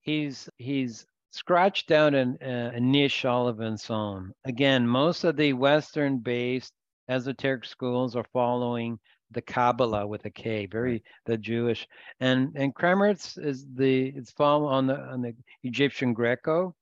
[0.00, 4.32] he's he's scratched out an, uh, a niche all of its own.
[4.44, 6.72] Again, most of the Western-based
[7.08, 8.98] esoteric schools are following
[9.32, 11.86] the Kabbalah with a K, very the Jewish,
[12.20, 16.74] and and Kremmerz is the it's follow on the on the Egyptian Greco,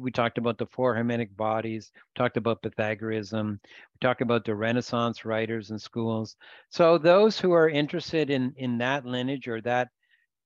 [0.00, 5.24] we talked about the four Hermetic bodies, talked about Pythagoreanism, we talked about the Renaissance
[5.24, 6.36] writers and schools.
[6.70, 9.88] So those who are interested in in that lineage or that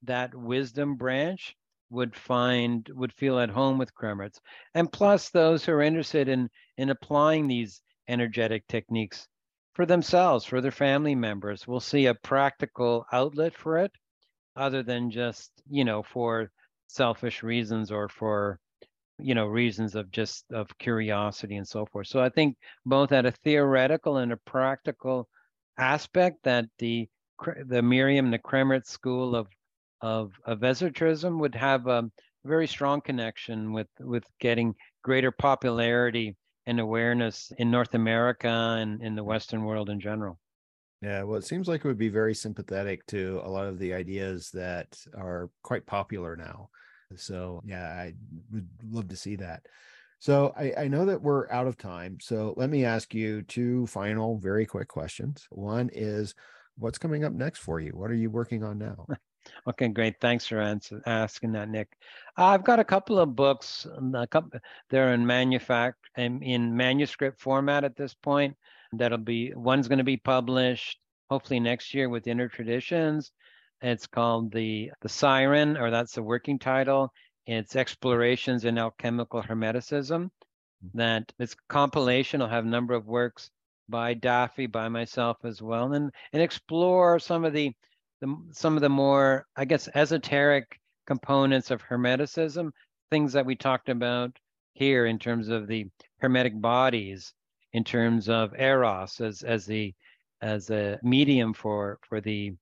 [0.02, 1.56] that wisdom branch
[1.90, 4.38] would find would feel at home with Kremmerz.
[4.74, 9.28] And plus those who are interested in in applying these energetic techniques
[9.74, 13.92] for themselves, for their family members, will see a practical outlet for it
[14.56, 16.50] other than just, you know, for
[16.88, 18.58] selfish reasons or for
[19.22, 22.56] you know reasons of just of curiosity and so forth so i think
[22.86, 25.28] both at a theoretical and a practical
[25.78, 27.08] aspect that the
[27.66, 29.46] the myriam the kremmerz school of
[30.00, 32.10] of of esoterism would have a
[32.44, 39.14] very strong connection with with getting greater popularity and awareness in north america and in
[39.14, 40.38] the western world in general
[41.02, 43.94] yeah, well, it seems like it would be very sympathetic to a lot of the
[43.94, 46.68] ideas that are quite popular now.
[47.16, 48.14] So yeah, I
[48.52, 49.66] would love to see that.
[50.18, 52.18] So I, I know that we're out of time.
[52.20, 55.46] So let me ask you two final, very quick questions.
[55.50, 56.34] One is,
[56.76, 57.92] what's coming up next for you?
[57.92, 59.06] What are you working on now?
[59.66, 60.20] Okay, great.
[60.20, 61.88] Thanks for answer, asking that, Nick.
[62.36, 63.86] I've got a couple of books.
[63.96, 68.54] Um, a couple, they're in manufact in manuscript format at this point.
[68.92, 70.98] That'll be one's going to be published
[71.30, 73.32] hopefully next year with Inner Traditions,
[73.82, 77.12] it's called the the Siren, or that's the working title.
[77.46, 80.30] It's Explorations in Alchemical Hermeticism.
[80.84, 80.98] Mm-hmm.
[80.98, 82.42] That it's compilation.
[82.42, 83.50] I'll have a number of works
[83.88, 87.72] by Daffi, by myself as well, and and explore some of the,
[88.20, 92.70] the some of the more, I guess, esoteric components of Hermeticism,
[93.10, 94.38] things that we talked about
[94.74, 97.34] here in terms of the Hermetic bodies,
[97.72, 99.94] in terms of Eros as as the
[100.40, 102.54] as a medium for for the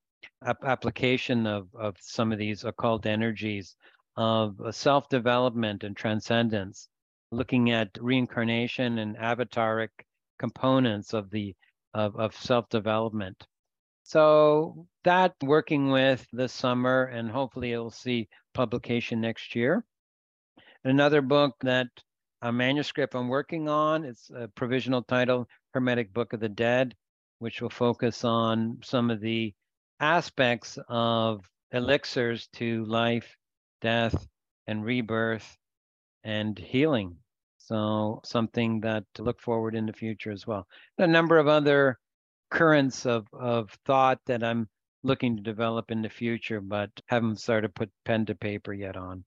[0.44, 3.76] ap- application of, of some of these occult energies
[4.16, 6.88] of uh, self development and transcendence,
[7.30, 9.90] looking at reincarnation and avataric
[10.38, 11.54] components of the
[11.94, 13.46] of, of self development.
[14.02, 19.84] So that working with this summer, and hopefully it'll see publication next year.
[20.84, 21.88] Another book that
[22.42, 24.04] a manuscript I'm working on.
[24.04, 26.94] It's a provisional title, Hermetic Book of the Dead,
[27.40, 29.52] which will focus on some of the
[30.00, 33.36] aspects of elixirs to life,
[33.80, 34.26] death,
[34.66, 35.56] and rebirth
[36.24, 37.16] and healing.
[37.58, 40.66] So something that to look forward in the future as well.
[40.98, 41.98] A number of other
[42.50, 44.68] currents of, of thought that I'm
[45.02, 48.96] looking to develop in the future, but haven't started to put pen to paper yet
[48.96, 49.24] on.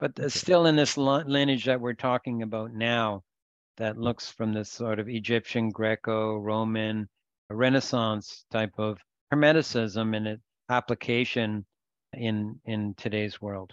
[0.00, 3.22] But still in this lineage that we're talking about now,
[3.76, 7.08] that looks from this sort of Egyptian, Greco-Roman,
[7.48, 8.98] Renaissance type of
[9.32, 11.64] Hermeticism and its application
[12.12, 13.72] in in today's world.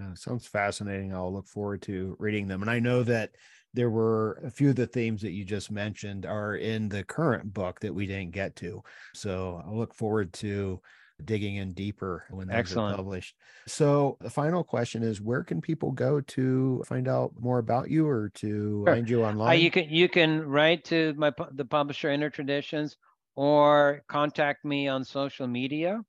[0.00, 1.14] Uh, sounds fascinating.
[1.14, 2.62] I'll look forward to reading them.
[2.62, 3.30] And I know that
[3.72, 7.52] there were a few of the themes that you just mentioned are in the current
[7.52, 8.82] book that we didn't get to.
[9.14, 10.80] So I'll look forward to
[11.24, 12.94] digging in deeper when those Excellent.
[12.94, 13.36] are published.
[13.66, 18.06] So the final question is where can people go to find out more about you
[18.06, 18.94] or to sure.
[18.94, 19.48] find you online?
[19.48, 22.96] Uh, you can you can write to my the publisher Inner Traditions
[23.36, 26.00] or contact me on social media.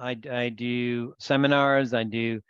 [0.00, 2.40] I, I do seminars, I do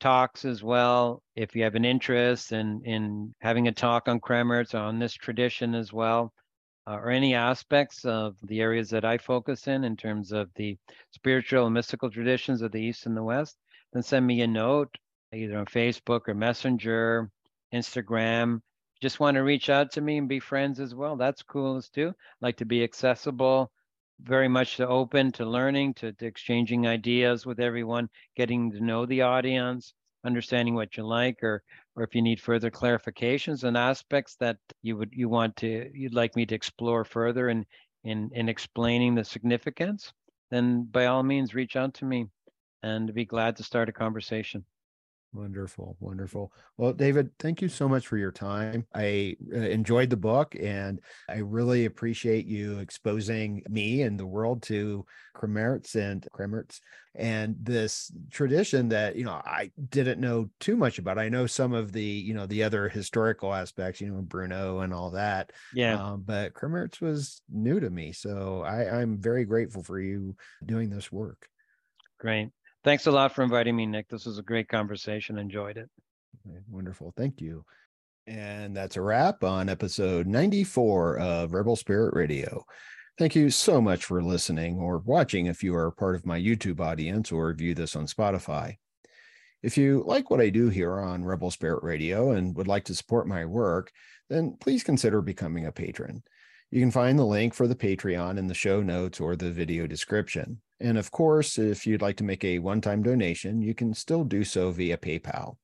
[0.00, 1.22] talks as well.
[1.36, 5.14] If you have an interest in in having a talk on Kremmerz or on this
[5.14, 6.32] tradition as well,
[6.86, 10.76] uh, or any aspects of the areas that I focus in in terms of the
[11.10, 13.58] spiritual and mystical traditions of the East and the West,
[13.92, 14.94] then send me a note
[15.34, 17.30] either on Facebook or Messenger,
[17.74, 18.60] Instagram.
[19.00, 21.16] Just want to reach out to me and be friends as well.
[21.16, 22.14] That's cool as too.
[22.40, 23.70] Like to be accessible
[24.20, 29.06] very much to open to learning, to, to exchanging ideas with everyone, getting to know
[29.06, 29.94] the audience,
[30.24, 31.62] understanding what you like, or
[31.94, 36.14] or if you need further clarifications and aspects that you would you want to you'd
[36.14, 37.64] like me to explore further in
[38.04, 40.12] in in explaining the significance,
[40.50, 42.26] then by all means reach out to me
[42.82, 44.64] and be glad to start a conversation.
[45.34, 46.52] Wonderful, wonderful.
[46.78, 48.86] Well, David, thank you so much for your time.
[48.94, 54.62] I uh, enjoyed the book and I really appreciate you exposing me and the world
[54.64, 55.04] to
[55.36, 56.80] Kremmerz and Kremmerz
[57.14, 61.18] and this tradition that, you know, I didn't know too much about.
[61.18, 64.94] I know some of the, you know, the other historical aspects, you know, Bruno and
[64.94, 65.52] all that.
[65.74, 66.02] Yeah.
[66.02, 68.12] Um, but Kremmerz was new to me.
[68.12, 71.48] So I, I'm very grateful for you doing this work.
[72.18, 72.48] Great.
[72.88, 74.08] Thanks a lot for inviting me, Nick.
[74.08, 75.36] This was a great conversation.
[75.36, 75.90] Enjoyed it.
[76.70, 77.12] Wonderful.
[77.18, 77.62] Thank you.
[78.26, 82.64] And that's a wrap on episode 94 of Rebel Spirit Radio.
[83.18, 86.80] Thank you so much for listening or watching if you are part of my YouTube
[86.80, 88.78] audience or view this on Spotify.
[89.62, 92.94] If you like what I do here on Rebel Spirit Radio and would like to
[92.94, 93.92] support my work,
[94.30, 96.22] then please consider becoming a patron.
[96.70, 99.86] You can find the link for the Patreon in the show notes or the video
[99.86, 100.62] description.
[100.80, 104.24] And of course, if you'd like to make a one time donation, you can still
[104.24, 105.56] do so via PayPal.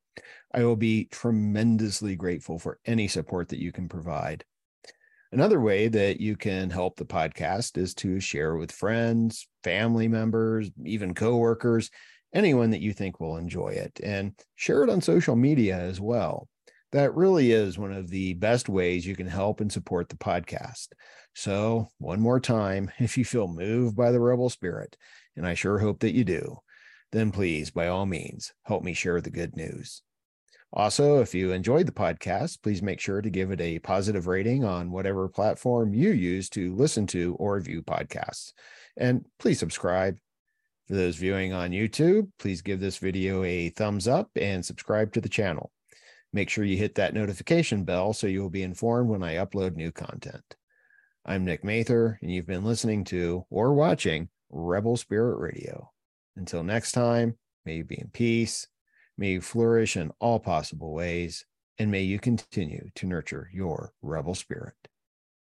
[0.53, 4.45] I will be tremendously grateful for any support that you can provide.
[5.33, 10.71] Another way that you can help the podcast is to share with friends, family members,
[10.85, 11.91] even coworkers,
[12.33, 16.49] anyone that you think will enjoy it, and share it on social media as well
[16.95, 20.89] that really is one of the best ways you can help and support the podcast.
[21.35, 24.97] So, one more time, if you feel moved by the rebel spirit,
[25.37, 26.59] and I sure hope that you do,
[27.11, 30.03] then please, by all means, help me share the good news.
[30.73, 34.65] Also, if you enjoyed the podcast, please make sure to give it a positive rating
[34.65, 38.53] on whatever platform you use to listen to or view podcasts.
[38.97, 40.17] And please subscribe.
[40.87, 45.21] For those viewing on YouTube, please give this video a thumbs up and subscribe to
[45.21, 45.73] the channel.
[46.35, 49.77] Make sure you hit that notification bell so you will be informed when I upload
[49.77, 50.57] new content.
[51.25, 55.93] I'm Nick Mather, and you've been listening to or watching Rebel Spirit Radio.
[56.35, 58.67] Until next time, may you be in peace,
[59.17, 61.47] may you flourish in all possible ways,
[61.79, 64.75] and may you continue to nurture your rebel spirit.